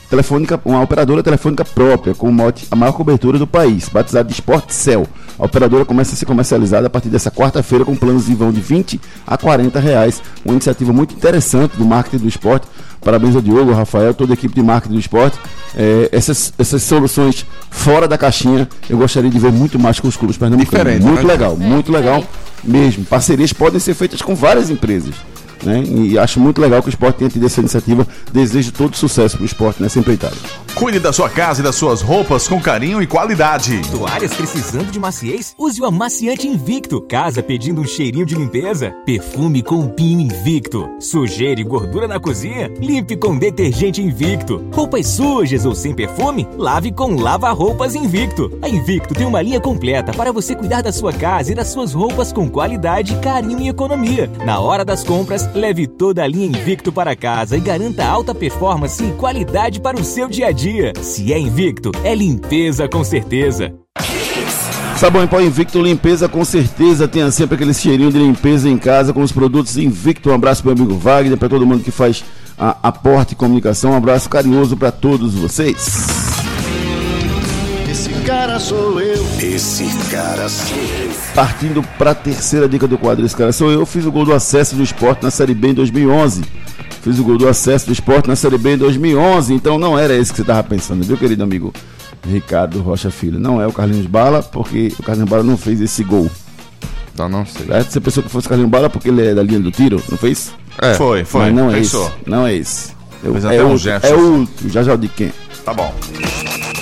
[0.08, 4.34] telefônica, uma operadora telefônica própria, com o mote a maior cobertura do país, batizada de
[4.34, 5.06] Sport Cell.
[5.38, 8.60] A operadora começa a ser comercializada a partir dessa quarta-feira com planos de vão de
[8.60, 10.20] 20 a 40 reais.
[10.44, 12.66] Uma iniciativa muito interessante do marketing do esporte.
[13.00, 15.38] Parabéns ao Diogo, ao Rafael, toda a equipe de marketing do esporte.
[15.76, 20.16] É, essas, essas soluções fora da caixinha, eu gostaria de ver muito mais com os
[20.16, 20.84] clubes pernambucanos.
[20.84, 21.32] Diferente, muito né?
[21.32, 22.24] legal, É, muito legal
[22.64, 23.04] mesmo.
[23.04, 25.14] Parcerias podem ser feitas com várias empresas.
[25.68, 25.84] Né?
[25.84, 28.06] E acho muito legal que o esporte tenha tido essa iniciativa.
[28.32, 30.34] Desejo todo sucesso para o esporte nessa empreitada.
[30.78, 33.82] Cuide da sua casa e das suas roupas com carinho e qualidade.
[33.90, 35.52] Toalhas precisando de maciez?
[35.58, 37.00] Use o amaciante Invicto.
[37.00, 38.92] Casa pedindo um cheirinho de limpeza?
[39.04, 40.88] Perfume com pinho Invicto.
[41.00, 42.68] Sujeira e gordura na cozinha?
[42.78, 44.64] Limpe com detergente Invicto.
[44.72, 46.46] Roupas sujas ou sem perfume?
[46.56, 48.56] Lave com lava-roupas Invicto.
[48.62, 51.92] A Invicto tem uma linha completa para você cuidar da sua casa e das suas
[51.92, 54.30] roupas com qualidade, carinho e economia.
[54.44, 59.02] Na hora das compras, leve toda a linha Invicto para casa e garanta alta performance
[59.02, 60.67] e qualidade para o seu dia a dia.
[61.00, 63.72] Se é Invicto, é limpeza com certeza.
[64.98, 67.08] Sabão em pó Invicto, limpeza com certeza.
[67.08, 70.28] Tenha sempre aquele cheirinho de limpeza em casa com os produtos Invicto.
[70.28, 72.22] Um abraço para meu amigo Wagner, para todo mundo que faz
[72.58, 73.92] a aporte e comunicação.
[73.92, 76.06] Um abraço carinhoso para todos vocês.
[77.90, 79.24] Esse cara sou eu.
[79.40, 81.10] Esse cara sou eu.
[81.34, 83.86] Partindo para a terceira dica do quadro, esse cara sou eu.
[83.86, 86.42] Fiz o gol do acesso do esporte na Série B em 2011.
[87.02, 89.54] Fiz o gol do acesso do esporte na Série B em 2011.
[89.54, 91.72] Então não era esse que você estava pensando, viu, querido amigo
[92.26, 93.38] Ricardo Rocha Filho?
[93.38, 96.28] Não é o Carlinhos Bala, porque o Carlinhos Bala não fez esse gol.
[97.14, 97.66] Então não sei.
[97.66, 97.90] Certo?
[97.92, 100.18] Você pensou que fosse o Carlinhos Bala porque ele é da linha do tiro, não
[100.18, 100.52] fez?
[100.80, 100.94] É.
[100.94, 101.40] Foi, foi.
[101.46, 102.06] Mas não é Pensou.
[102.06, 102.14] esse.
[102.30, 102.92] Não é esse.
[103.24, 104.04] É, o- Fez é até um outro, gesto.
[104.06, 104.68] é outro.
[104.68, 105.32] Já já de quem?
[105.68, 105.94] Tá bom.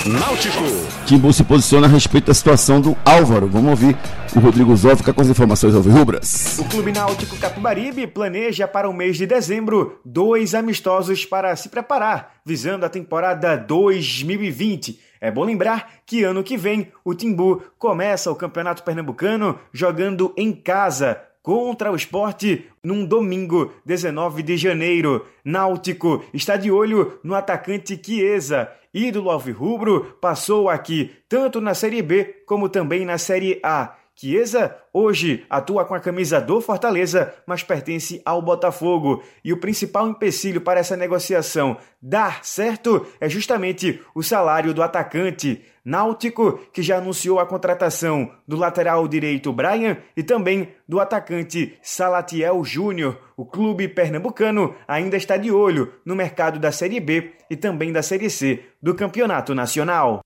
[0.06, 0.62] Náutico.
[1.06, 3.48] Timbu se posiciona a respeito da situação do Álvaro.
[3.48, 3.96] Vamos ouvir
[4.32, 6.56] o Rodrigo Zófica com as informações alvirrubras.
[6.60, 12.34] O Clube Náutico Capibaribe planeja para o mês de dezembro dois amistosos para se preparar,
[12.44, 15.00] visando a temporada 2020.
[15.20, 20.52] É bom lembrar que ano que vem o Timbu começa o Campeonato Pernambucano jogando em
[20.52, 25.24] casa contra o esporte num domingo, 19 de janeiro.
[25.44, 28.68] Náutico está de olho no atacante Chiesa.
[28.92, 33.95] Ídolo alvirrubro passou aqui tanto na Série B como também na Série A.
[34.18, 39.22] Chiesa hoje atua com a camisa do Fortaleza, mas pertence ao Botafogo.
[39.44, 45.62] E o principal empecilho para essa negociação dar certo é justamente o salário do atacante.
[45.84, 52.64] Náutico, que já anunciou a contratação do lateral direito Brian e também do atacante Salatiel
[52.64, 53.18] Júnior.
[53.36, 58.02] O clube pernambucano ainda está de olho no mercado da Série B e também da
[58.02, 60.20] Série C do Campeonato Nacional.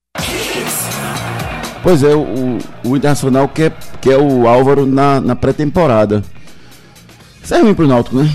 [1.83, 6.23] Pois é, o, o Internacional quer, quer o Álvaro na, na pré-temporada.
[7.43, 8.31] Isso é ruim pro Náutico, né?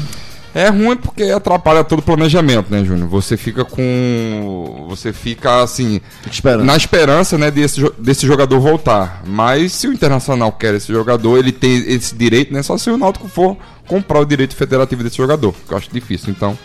[0.53, 3.09] É ruim porque atrapalha todo o planejamento, né, Júnior?
[3.11, 4.87] Você fica com.
[4.89, 6.01] Você fica assim.
[6.33, 6.65] esperando.
[6.65, 9.23] Na esperança, né, desse, desse jogador voltar.
[9.27, 12.63] Mas se o Internacional quer esse jogador, ele tem esse direito, né?
[12.63, 13.55] Só se o Náutico for
[13.87, 15.55] comprar o direito federativo desse jogador.
[15.69, 16.59] Que eu acho difícil, então.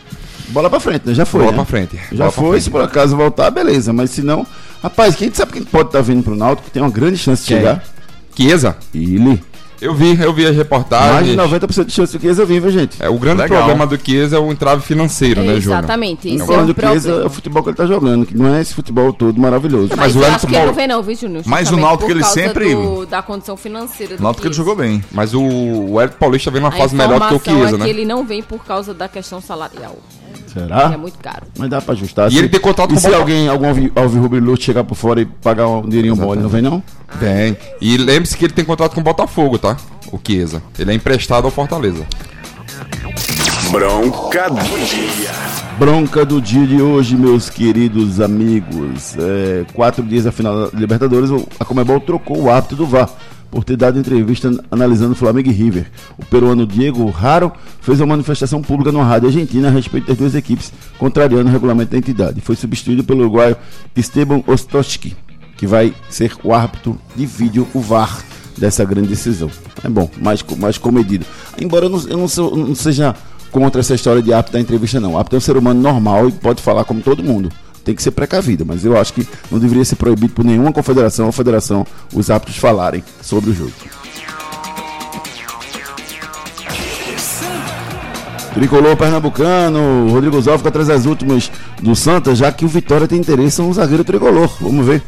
[0.48, 1.14] Bola pra frente, né?
[1.14, 1.42] Já foi.
[1.42, 1.58] Bola né?
[1.58, 1.98] pra frente.
[2.14, 2.64] Já Bola foi, frente.
[2.64, 3.92] se por acaso voltar, beleza.
[3.92, 4.48] Mas se não.
[4.82, 7.48] Rapaz, quem sabe quem pode estar vindo pro Náutico, que tem uma grande chance de
[7.50, 7.58] Quem?
[7.58, 7.84] chegar?
[8.36, 8.78] Chiesa?
[8.94, 9.42] Ele.
[9.80, 11.32] Eu vi, eu vi as Mais reportagens.
[11.32, 13.02] de 90% de chance do Chiesa vir, viu, gente?
[13.02, 13.58] É, o grande Legal.
[13.58, 15.80] problema do Chiesa é o entrave financeiro, né, Júnior?
[15.80, 18.26] Exatamente, Não esse é falando o do Chiesa, é o futebol que ele tá jogando,
[18.28, 19.90] que não é esse futebol todo maravilhoso.
[19.98, 21.44] Mas Mas o que ele Paulo- não vem não, viu, Júnior?
[21.48, 24.70] Mas o Náutico, por ele sempre- do- da condição financeira O do Náutico ele Chiesa.
[24.70, 25.04] jogou bem.
[25.12, 27.76] Mas o, o Hélio Paulista vem numa A fase melhor do que o informação Chiesa,
[27.76, 27.86] é né?
[27.86, 29.98] que ele não vem por causa da questão salarial.
[30.54, 30.92] Será?
[30.94, 31.44] É muito caro.
[31.58, 32.32] Mas dá pra ajustar.
[32.32, 33.32] E ele tem contrato e com se o Botafogo.
[33.32, 36.50] alguém, algum alvi- alvirrubro ilustre chegar por fora e pagar um dinheirinho bom, ele não
[36.50, 36.84] vem não?
[37.20, 37.56] Tem.
[37.80, 39.78] E lembre-se que ele tem contrato com o Botafogo, tá?
[40.12, 40.62] O Chiesa.
[40.78, 42.06] Ele é emprestado ao Fortaleza.
[43.72, 45.32] Bronca do dia.
[45.80, 49.16] Bronca do dia de hoje, meus queridos amigos.
[49.18, 51.30] É, quatro dias da final da Libertadores,
[51.60, 53.10] a Comebol trocou o árbitro do VAR
[53.52, 55.92] por ter dado entrevista analisando Flamengo e River.
[56.18, 60.34] O peruano Diego Raro fez uma manifestação pública na rádio argentina a respeito das duas
[60.34, 62.40] equipes, contrariando o regulamento da entidade.
[62.42, 63.58] Foi substituído pelo uruguaio
[63.96, 65.16] Esteban Ostoski,
[65.58, 68.24] que vai ser o árbitro de vídeo, o VAR,
[68.58, 69.50] dessa grande decisão.
[69.84, 71.26] É bom, mais, mais comedido.
[71.60, 73.16] Embora eu não, eu não sou- não seja
[73.52, 75.14] contra essa história de árbitro da entrevista, não.
[75.14, 77.52] O árbitro é um ser humano normal e pode falar como todo mundo.
[77.84, 81.26] Tem que ser precavido, mas eu acho que não deveria ser proibido por nenhuma confederação
[81.26, 83.72] ou federação os árbitros falarem sobre o jogo.
[88.54, 91.50] Tricolor pernambucano, Rodrigo Zó fica atrás das últimas
[91.82, 94.52] do Santa, já que o Vitória tem interesse em um zagueiro tricolor.
[94.60, 95.02] Vamos ver.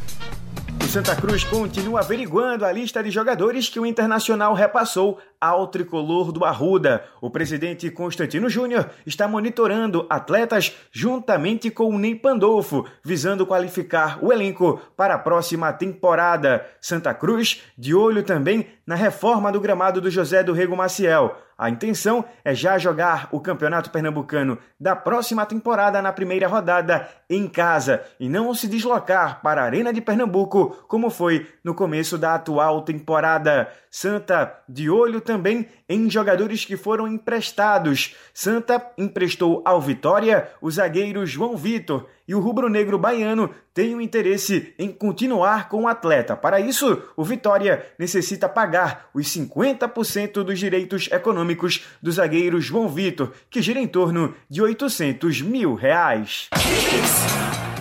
[0.84, 6.30] O Santa Cruz continua averiguando a lista de jogadores que o Internacional repassou ao tricolor
[6.32, 7.06] do Arruda.
[7.22, 14.32] O presidente Constantino Júnior está monitorando atletas juntamente com o Ney Pandolfo, visando qualificar o
[14.32, 16.66] elenco para a próxima temporada.
[16.82, 21.36] Santa Cruz de olho também na reforma do gramado do José do Rego Maciel.
[21.58, 27.48] A intenção é já jogar o Campeonato Pernambucano da próxima temporada na primeira rodada em
[27.48, 32.36] casa e não se deslocar para a Arena de Pernambuco, como foi no começo da
[32.36, 33.70] atual temporada.
[33.96, 38.16] Santa de olho também em jogadores que foram emprestados.
[38.34, 44.02] Santa emprestou ao Vitória o zagueiro João Vitor e o rubro-negro baiano tem o um
[44.02, 46.36] interesse em continuar com o atleta.
[46.36, 53.32] Para isso, o Vitória necessita pagar os 50% dos direitos econômicos do zagueiro João Vitor,
[53.48, 56.50] que gira em torno de 800 mil reais.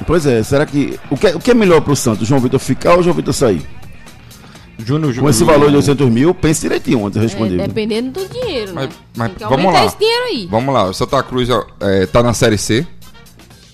[0.07, 1.01] Pois é, será que.
[1.11, 2.29] O que é, o que é melhor para o Santos?
[2.29, 3.82] João Vitor ficar ou João Vitor sair?
[4.79, 7.61] Júnior, Com esse valor de 800 mil, pense direitinho antes de responder.
[7.61, 8.89] É, dependendo do dinheiro, né?
[9.17, 9.85] Mas Tem que vamos lá.
[9.87, 10.49] esse dinheiro aí.
[10.51, 10.85] Vamos lá.
[10.85, 11.49] O Santa Cruz
[11.81, 12.87] é, tá na Série C.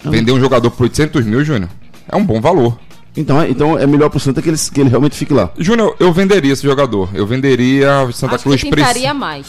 [0.05, 1.68] Vender um jogador por 800 mil, Júnior,
[2.09, 2.78] é um bom valor.
[3.16, 5.51] Então, é- então é melhor pro Santa que ele, que ele realmente fique lá.
[5.59, 7.09] Júnior, eu venderia esse jogador.
[7.14, 9.12] Eu venderia o Santa Acho Cruz que precisa.
[9.14, 9.46] mais.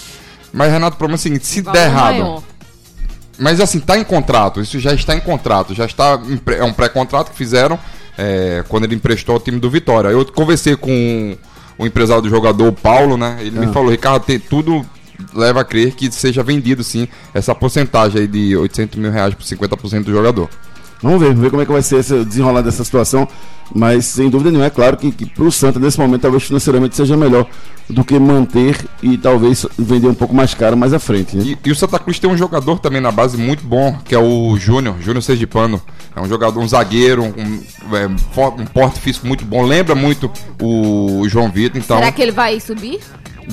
[0.52, 2.14] Mas, Renato, o problema é o seguinte: se der errado.
[2.16, 2.44] maior.
[3.38, 4.60] Mas assim, tá em contrato.
[4.60, 5.74] Isso já está em contrato.
[5.76, 6.20] Já está.
[6.28, 7.78] em pré- É um pré-contrato que fizeram
[8.20, 10.10] é, quando ele emprestou ao time do Vitória.
[10.10, 11.38] Eu conversei com
[11.78, 13.38] o empresário do jogador, o Paulo, né?
[13.40, 13.62] Ele Ah.
[13.62, 14.86] me falou, Ricardo, tem, tudo
[15.34, 19.44] leva a crer que seja vendido sim essa porcentagem aí de 800 mil reais por
[19.44, 20.50] 50% do jogador.
[21.02, 23.28] Vamos ver, vamos ver como é que vai ser esse desenrolar dessa situação.
[23.74, 27.16] Mas sem dúvida nenhuma, é claro que, que pro Santa, nesse momento, talvez financeiramente seja
[27.16, 27.46] melhor
[27.88, 31.38] do que manter e talvez vender um pouco mais caro mais à frente.
[31.38, 31.44] Né?
[31.44, 34.20] E, e o Santa Cruz tem um jogador também na base muito bom, que é
[34.20, 35.80] o Júnior, Júnior Sergipano.
[36.16, 39.64] É um jogador, um zagueiro, um, é, um porte físico muito bom.
[39.64, 43.00] Lembra muito o João Vitor, então Será que ele vai subir?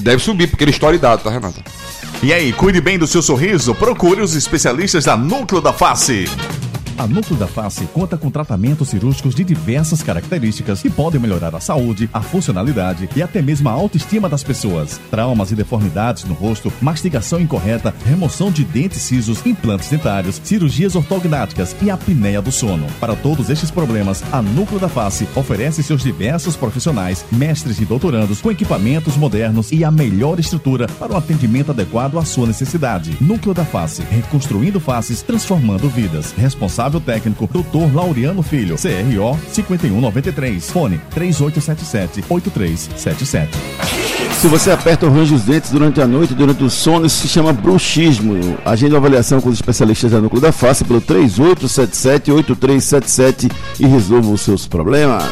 [0.00, 1.62] deve subir, porque ele estoura idade, tá, Renata?
[2.22, 6.26] E aí, cuide bem do seu sorriso, procure os especialistas da Núcleo da Face.
[6.98, 11.60] A Núcleo da Face conta com tratamentos cirúrgicos de diversas características que podem melhorar a
[11.60, 14.98] saúde, a funcionalidade e até mesmo a autoestima das pessoas.
[15.10, 21.76] Traumas e deformidades no rosto, mastigação incorreta, remoção de dentes cisos, implantes dentários, cirurgias ortognáticas
[21.82, 22.86] e apneia do sono.
[22.98, 28.40] Para todos estes problemas, a Núcleo da Face oferece seus diversos profissionais, mestres e doutorandos
[28.40, 33.18] com equipamentos modernos e a melhor estrutura para um atendimento adequado à sua necessidade.
[33.20, 36.32] Núcleo da Face, reconstruindo faces, transformando vidas.
[36.32, 37.94] Responsável técnico, Dr.
[37.94, 43.48] Laureano Filho, CRO 5193, fone 3877-8377.
[44.40, 47.28] Se você aperta ou range os dentes durante a noite, durante o sono, isso se
[47.28, 48.56] chama bruxismo.
[48.64, 54.42] Agende uma avaliação com os especialistas da Núcleo da Face pelo 3877-8377 e resolva os
[54.42, 55.24] seus problemas.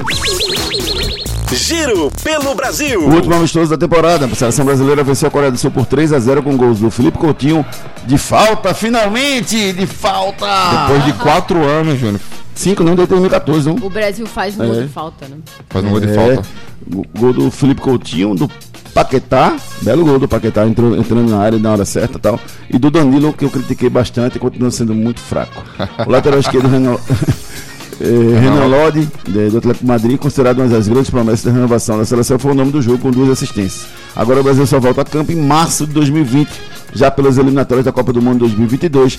[1.54, 3.00] Giro pelo Brasil.
[3.00, 6.12] O último amistoso da temporada, a seleção brasileira venceu a Coreia do Sul por 3
[6.12, 7.64] a 0 com gols do Felipe Coutinho
[8.06, 10.46] de falta, finalmente, de falta.
[10.86, 12.20] Depois de quatro anos, Júnior.
[12.54, 13.76] Cinco, não, desde 2014, não.
[13.84, 14.82] O Brasil faz um gol É.
[14.82, 15.36] de falta, né?
[15.70, 16.42] Faz um gol de É, falta.
[17.18, 18.48] Gol do Felipe Coutinho, do
[18.92, 22.38] Paquetá, belo gol do Paquetá, entrou, entrando na área na hora certa e tal.
[22.70, 25.64] E do Danilo, que eu critiquei bastante, continua sendo muito fraco.
[26.06, 26.96] O lateral esquerdo, Renan,
[28.00, 32.38] eh, Renan Lodi, do Atlético Madrid, considerado uma das grandes promessas da renovação da seleção,
[32.38, 33.86] foi o nome do jogo com duas assistências.
[34.14, 36.48] Agora o Brasil só volta a campo em março de 2020,
[36.94, 39.18] já pelas eliminatórias da Copa do Mundo 2022.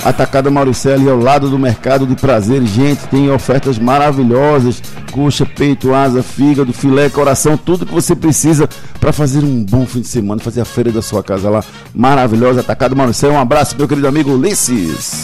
[0.04, 2.66] Atacada Mauricelli ao lado do mercado de prazer.
[2.66, 8.70] Gente, tem ofertas maravilhosas: coxa, peito, asa, fígado, filé, coração, tudo que você precisa
[9.00, 11.64] para fazer um bom fim de semana, fazer a feira da sua casa lá.
[11.94, 12.62] Maravilhosa.
[12.62, 13.34] Atacado Mauricelli.
[13.34, 15.24] Um abraço, meu querido amigo Ulisses.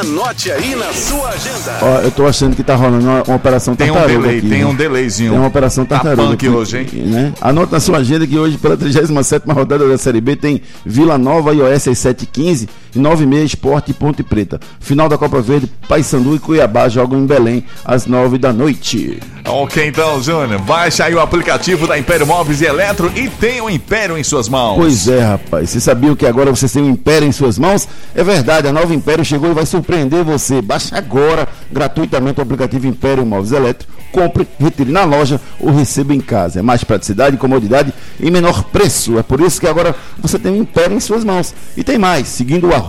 [0.00, 1.78] Anote aí na sua agenda.
[1.80, 4.48] Ó, eu tô achando que tá rolando uma, uma operação Tem um tartaruga delay, aqui,
[4.50, 4.66] tem né?
[4.66, 5.30] um delayzinho.
[5.30, 6.22] Tem uma operação Tá tartaruga.
[6.28, 6.86] punk aqui, hoje, hein?
[7.06, 7.32] Né?
[7.40, 11.54] Anota na sua agenda que hoje, pela 37ª rodada da Série B, tem Vila Nova
[11.54, 14.58] e Oeste às 7h15 E 9 e meia, Esporte e Ponte Preta.
[14.80, 19.20] Final da Copa Verde, Paysandu e Cuiabá jogam em Belém às 9 da noite.
[19.44, 23.68] Ok, então, Júnior, baixa aí o aplicativo da Império Móveis e Eletro e tenha o
[23.68, 24.76] Império em suas mãos.
[24.76, 25.68] Pois é, rapaz.
[25.68, 27.86] Você sabia que agora você tem um Império em suas mãos?
[28.14, 30.62] É verdade, a nova Império chegou e vai surpreender você.
[30.62, 33.88] Baixe agora, gratuitamente, o aplicativo Império Móveis e Eletro.
[34.10, 36.60] Compre, retire na loja ou receba em casa.
[36.60, 39.18] É mais praticidade, comodidade e menor preço.
[39.18, 41.54] É por isso que agora você tem um Império em suas mãos.
[41.76, 42.85] E tem mais, seguindo o arroba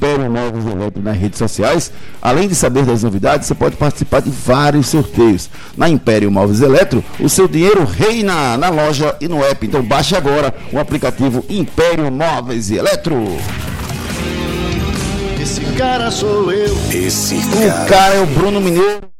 [0.00, 4.20] Império Móveis e Eletro nas redes sociais, além de saber das novidades, você pode participar
[4.20, 5.50] de vários sorteios.
[5.76, 9.66] Na Império Móveis Eletro, o seu dinheiro reina na loja e no app.
[9.66, 13.16] Então baixe agora o aplicativo Império Móveis e Eletro.
[15.40, 16.76] Esse cara sou eu.
[16.92, 19.10] Esse O cara é o Bruno Mineiro.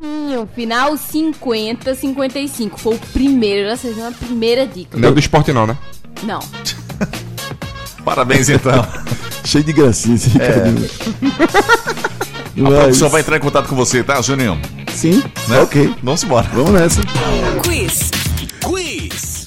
[0.00, 2.78] Juninho, final 50, 55.
[2.78, 4.96] Foi o primeiro, essa foi a primeira dica.
[4.96, 5.76] Não é do esporte, não, né?
[6.22, 6.40] Não.
[8.08, 8.86] Parabéns, então.
[9.44, 10.88] Cheio de gracinha esse Ricardinho.
[12.66, 14.58] A produção vai entrar em contato com você, tá, Juninho?
[14.92, 15.60] Sim, Né?
[15.60, 15.94] ok.
[16.02, 16.48] Vamos embora.
[16.52, 17.00] Vamos nessa.
[17.62, 18.10] Quiz.
[18.64, 19.46] Quiz.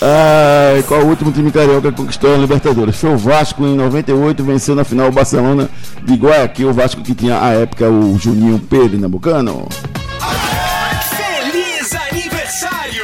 [0.00, 2.96] Ai, qual o último time carioca que conquistou a Libertadores?
[2.96, 5.68] Foi o Vasco em 98, venceu na final o Barcelona
[6.04, 9.68] de Guayaquil, o Vasco que tinha à época o Juninho Pernambucano.
[9.68, 9.87] Feliz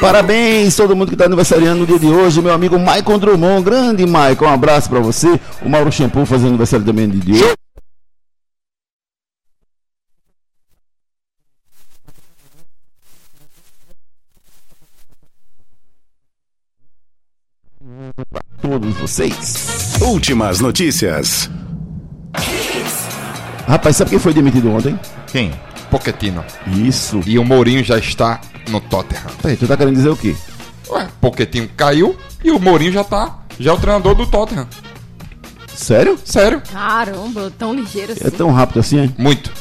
[0.05, 4.05] Parabéns todo mundo que está aniversariando no dia de hoje, meu amigo Maicon Drummond, grande
[4.05, 5.39] Maicon, um abraço para você.
[5.63, 7.55] O Mauro Shampoo fazendo aniversário também no dia de hoje.
[18.29, 19.97] Pra todos vocês.
[20.01, 21.49] Últimas notícias.
[23.67, 24.99] Rapaz, sabe quem foi demitido ontem?
[25.31, 25.51] Quem?
[25.89, 26.45] Pochettino.
[26.67, 27.21] Isso.
[27.25, 28.39] E o Mourinho já está
[28.69, 29.23] no Tottenham.
[29.41, 30.35] Peraí, tu tá querendo dizer o quê?
[30.89, 33.39] Ué, Pochettino caiu e o Mourinho já tá.
[33.59, 34.67] Já é o treinador do Tottenham.
[35.73, 36.17] Sério?
[36.23, 36.61] Sério?
[36.71, 38.25] Caramba, tão ligeiro assim.
[38.25, 39.09] É tão rápido assim, é?
[39.21, 39.51] Muito.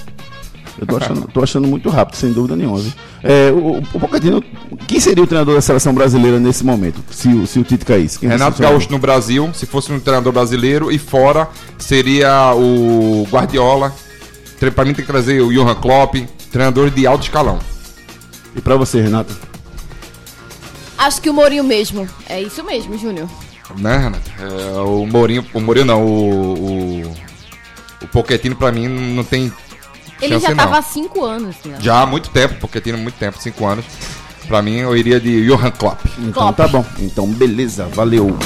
[0.78, 2.78] Eu tô achando, tô achando muito rápido, sem dúvida nenhuma.
[2.78, 2.92] Viu?
[3.22, 4.42] É, o, o Pochettino,
[4.86, 7.00] quem seria o treinador da seleção brasileira nesse momento?
[7.10, 8.18] Se, o- se o Tite caísse?
[8.18, 11.48] Quem Renato seria o Gaúcho no Brasil, se fosse um treinador brasileiro, e fora
[11.78, 13.92] seria o Guardiola.
[14.74, 16.14] Pra mim tem que trazer o Johan Klopp,
[16.50, 17.58] treinador de alto escalão.
[18.54, 19.34] E pra você, Renato?
[20.96, 22.08] Acho que o Mourinho mesmo.
[22.28, 23.28] É isso mesmo, Júnior.
[23.78, 24.30] Né, Renato?
[24.38, 26.54] É, o Mourinho, o Mourinho não, o,
[27.02, 27.14] o,
[28.02, 29.52] o Pochettino pra mim não tem
[30.20, 30.78] Ele chance já tava não.
[30.78, 31.78] há cinco anos, né?
[31.80, 33.84] Já há muito tempo, Pochettino há muito tempo, cinco anos.
[34.46, 36.00] Pra mim eu iria de Johan Klopp.
[36.18, 36.56] Então Klopp.
[36.56, 36.84] tá bom.
[36.98, 38.36] Então beleza, valeu.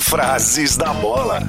[0.00, 1.40] Frases da bola.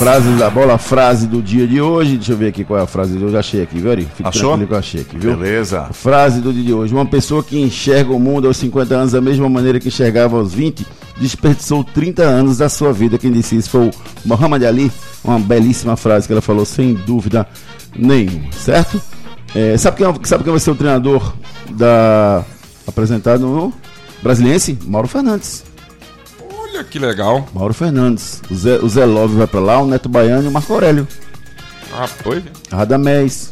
[0.00, 2.16] Frases da bola, frase do dia de hoje.
[2.16, 3.36] Deixa eu ver aqui qual é a frase de hoje.
[3.36, 4.08] Achei aqui, viu, Ari?
[4.14, 4.48] Fique Achou?
[4.48, 5.36] tranquilo que eu achei aqui, viu?
[5.36, 5.90] Beleza.
[5.92, 6.94] Frase do dia de hoje.
[6.94, 10.54] Uma pessoa que enxerga o mundo aos 50 anos da mesma maneira que enxergava aos
[10.54, 10.86] 20,
[11.20, 13.18] desperdiçou 30 anos da sua vida.
[13.18, 13.90] Quem disse isso foi o
[14.24, 14.90] Muhammad Ali.
[15.22, 17.46] Uma belíssima frase que ela falou, sem dúvida
[17.94, 18.98] nenhuma, certo?
[19.54, 21.34] É, sabe, quem, sabe quem vai ser o treinador
[21.72, 22.42] da
[22.86, 23.70] apresentado no
[24.22, 24.78] Brasiliense?
[24.86, 25.62] Mauro Fernandes.
[26.80, 27.46] Olha que legal.
[27.52, 28.40] Mauro Fernandes.
[28.50, 31.06] O Zé, o Zé Love vai pra lá, o Neto Baiano e o Marco Aurélio.
[31.92, 32.42] Ah, foi?
[32.72, 33.50] Radamés.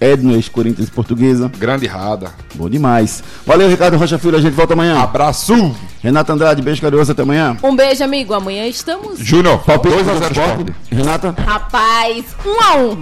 [0.00, 1.50] Edno, ex-Corinthians Portuguesa.
[1.58, 2.32] Grande rada.
[2.54, 3.22] Bom demais.
[3.46, 4.38] Valeu, Ricardo Rocha Filho.
[4.38, 4.98] A gente volta amanhã.
[4.98, 5.76] Abraço.
[6.02, 7.12] Renato Andrade, beijo carinhoso.
[7.12, 7.54] Até amanhã.
[7.62, 8.32] Um beijo, amigo.
[8.32, 9.18] Amanhã estamos.
[9.18, 10.50] Júnior, Palpite 2 a do 0 esporte.
[10.60, 10.74] Sport.
[10.90, 13.00] Renata, Rapaz, um a um.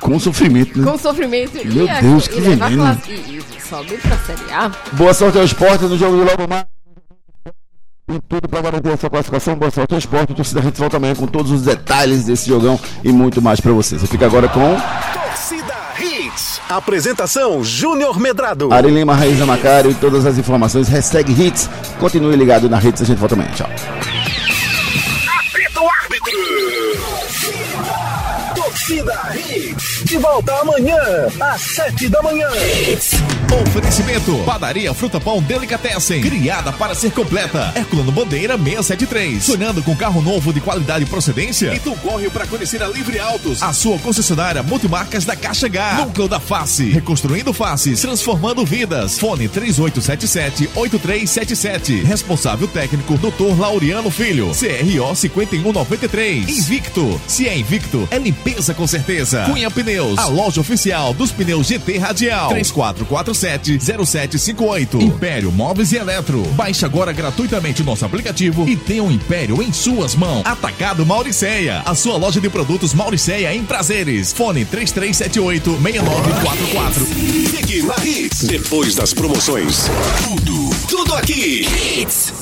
[0.00, 0.90] com sofrimento, né?
[0.90, 1.54] Com sofrimento.
[1.66, 2.76] Meu e a- Deus, e que a veneno.
[2.84, 4.70] classe- E, e sobe pra Série A.
[4.92, 6.64] Boa sorte ao esporte no jogo de logo mais.
[8.08, 9.54] E tudo para garantir essa classificação.
[9.54, 10.34] Boa sorte ao esporte.
[10.34, 13.72] Torcida a gente volta amanhã com todos os detalhes desse jogão e muito mais para
[13.72, 14.00] vocês.
[14.00, 14.76] Eu fico agora com
[15.12, 16.60] Torcida Hits.
[16.70, 18.72] Apresentação Júnior Medrado.
[18.72, 20.88] Ari Lima, Raíza Macário e todas as informações.
[20.88, 21.68] Hashtag hits.
[22.00, 23.02] Continue ligado na rede.
[23.02, 23.50] A gente volta amanhã.
[23.54, 23.68] Tchau.
[25.38, 26.32] Apita o árbitro.
[28.54, 29.27] Torcida Hits.
[30.08, 30.96] De volta amanhã,
[31.38, 32.48] às sete da manhã.
[33.66, 36.22] Oferecimento: Padaria Fruta Pão Delicatessen.
[36.22, 37.72] Criada para ser completa.
[37.74, 39.42] Herculano Bandeira 673.
[39.42, 41.74] Sonhando com carro novo de qualidade e procedência?
[41.74, 43.62] Então corre para conhecer a Livre Autos.
[43.62, 46.04] A sua concessionária multimarcas da Caixa H.
[46.06, 46.90] Núcleo da Face.
[46.90, 48.00] Reconstruindo faces.
[48.00, 49.18] Transformando vidas.
[49.18, 52.04] Fone 3877-8377.
[52.04, 53.58] Responsável técnico Dr.
[53.58, 54.50] Laureano Filho.
[54.52, 56.48] CRO 5193.
[56.48, 57.20] Invicto.
[57.26, 59.44] Se é invicto, é limpeza com certeza.
[59.44, 62.52] Cunha Pneus, a loja oficial dos pneus GT Radial.
[62.52, 65.00] 3447-0758.
[65.00, 66.42] Império Móveis e Eletro.
[66.54, 70.46] Baixe agora gratuitamente o nosso aplicativo e tenha o Império em suas mãos.
[70.46, 74.32] Atacado Mauriceia, a sua loja de produtos Mauriceia em prazeres.
[74.32, 77.04] Fone 3378-6944.
[77.50, 78.44] Fique na Hits.
[78.44, 79.90] Depois das promoções,
[80.24, 81.66] tudo, tudo aqui.
[81.66, 82.32] Hits.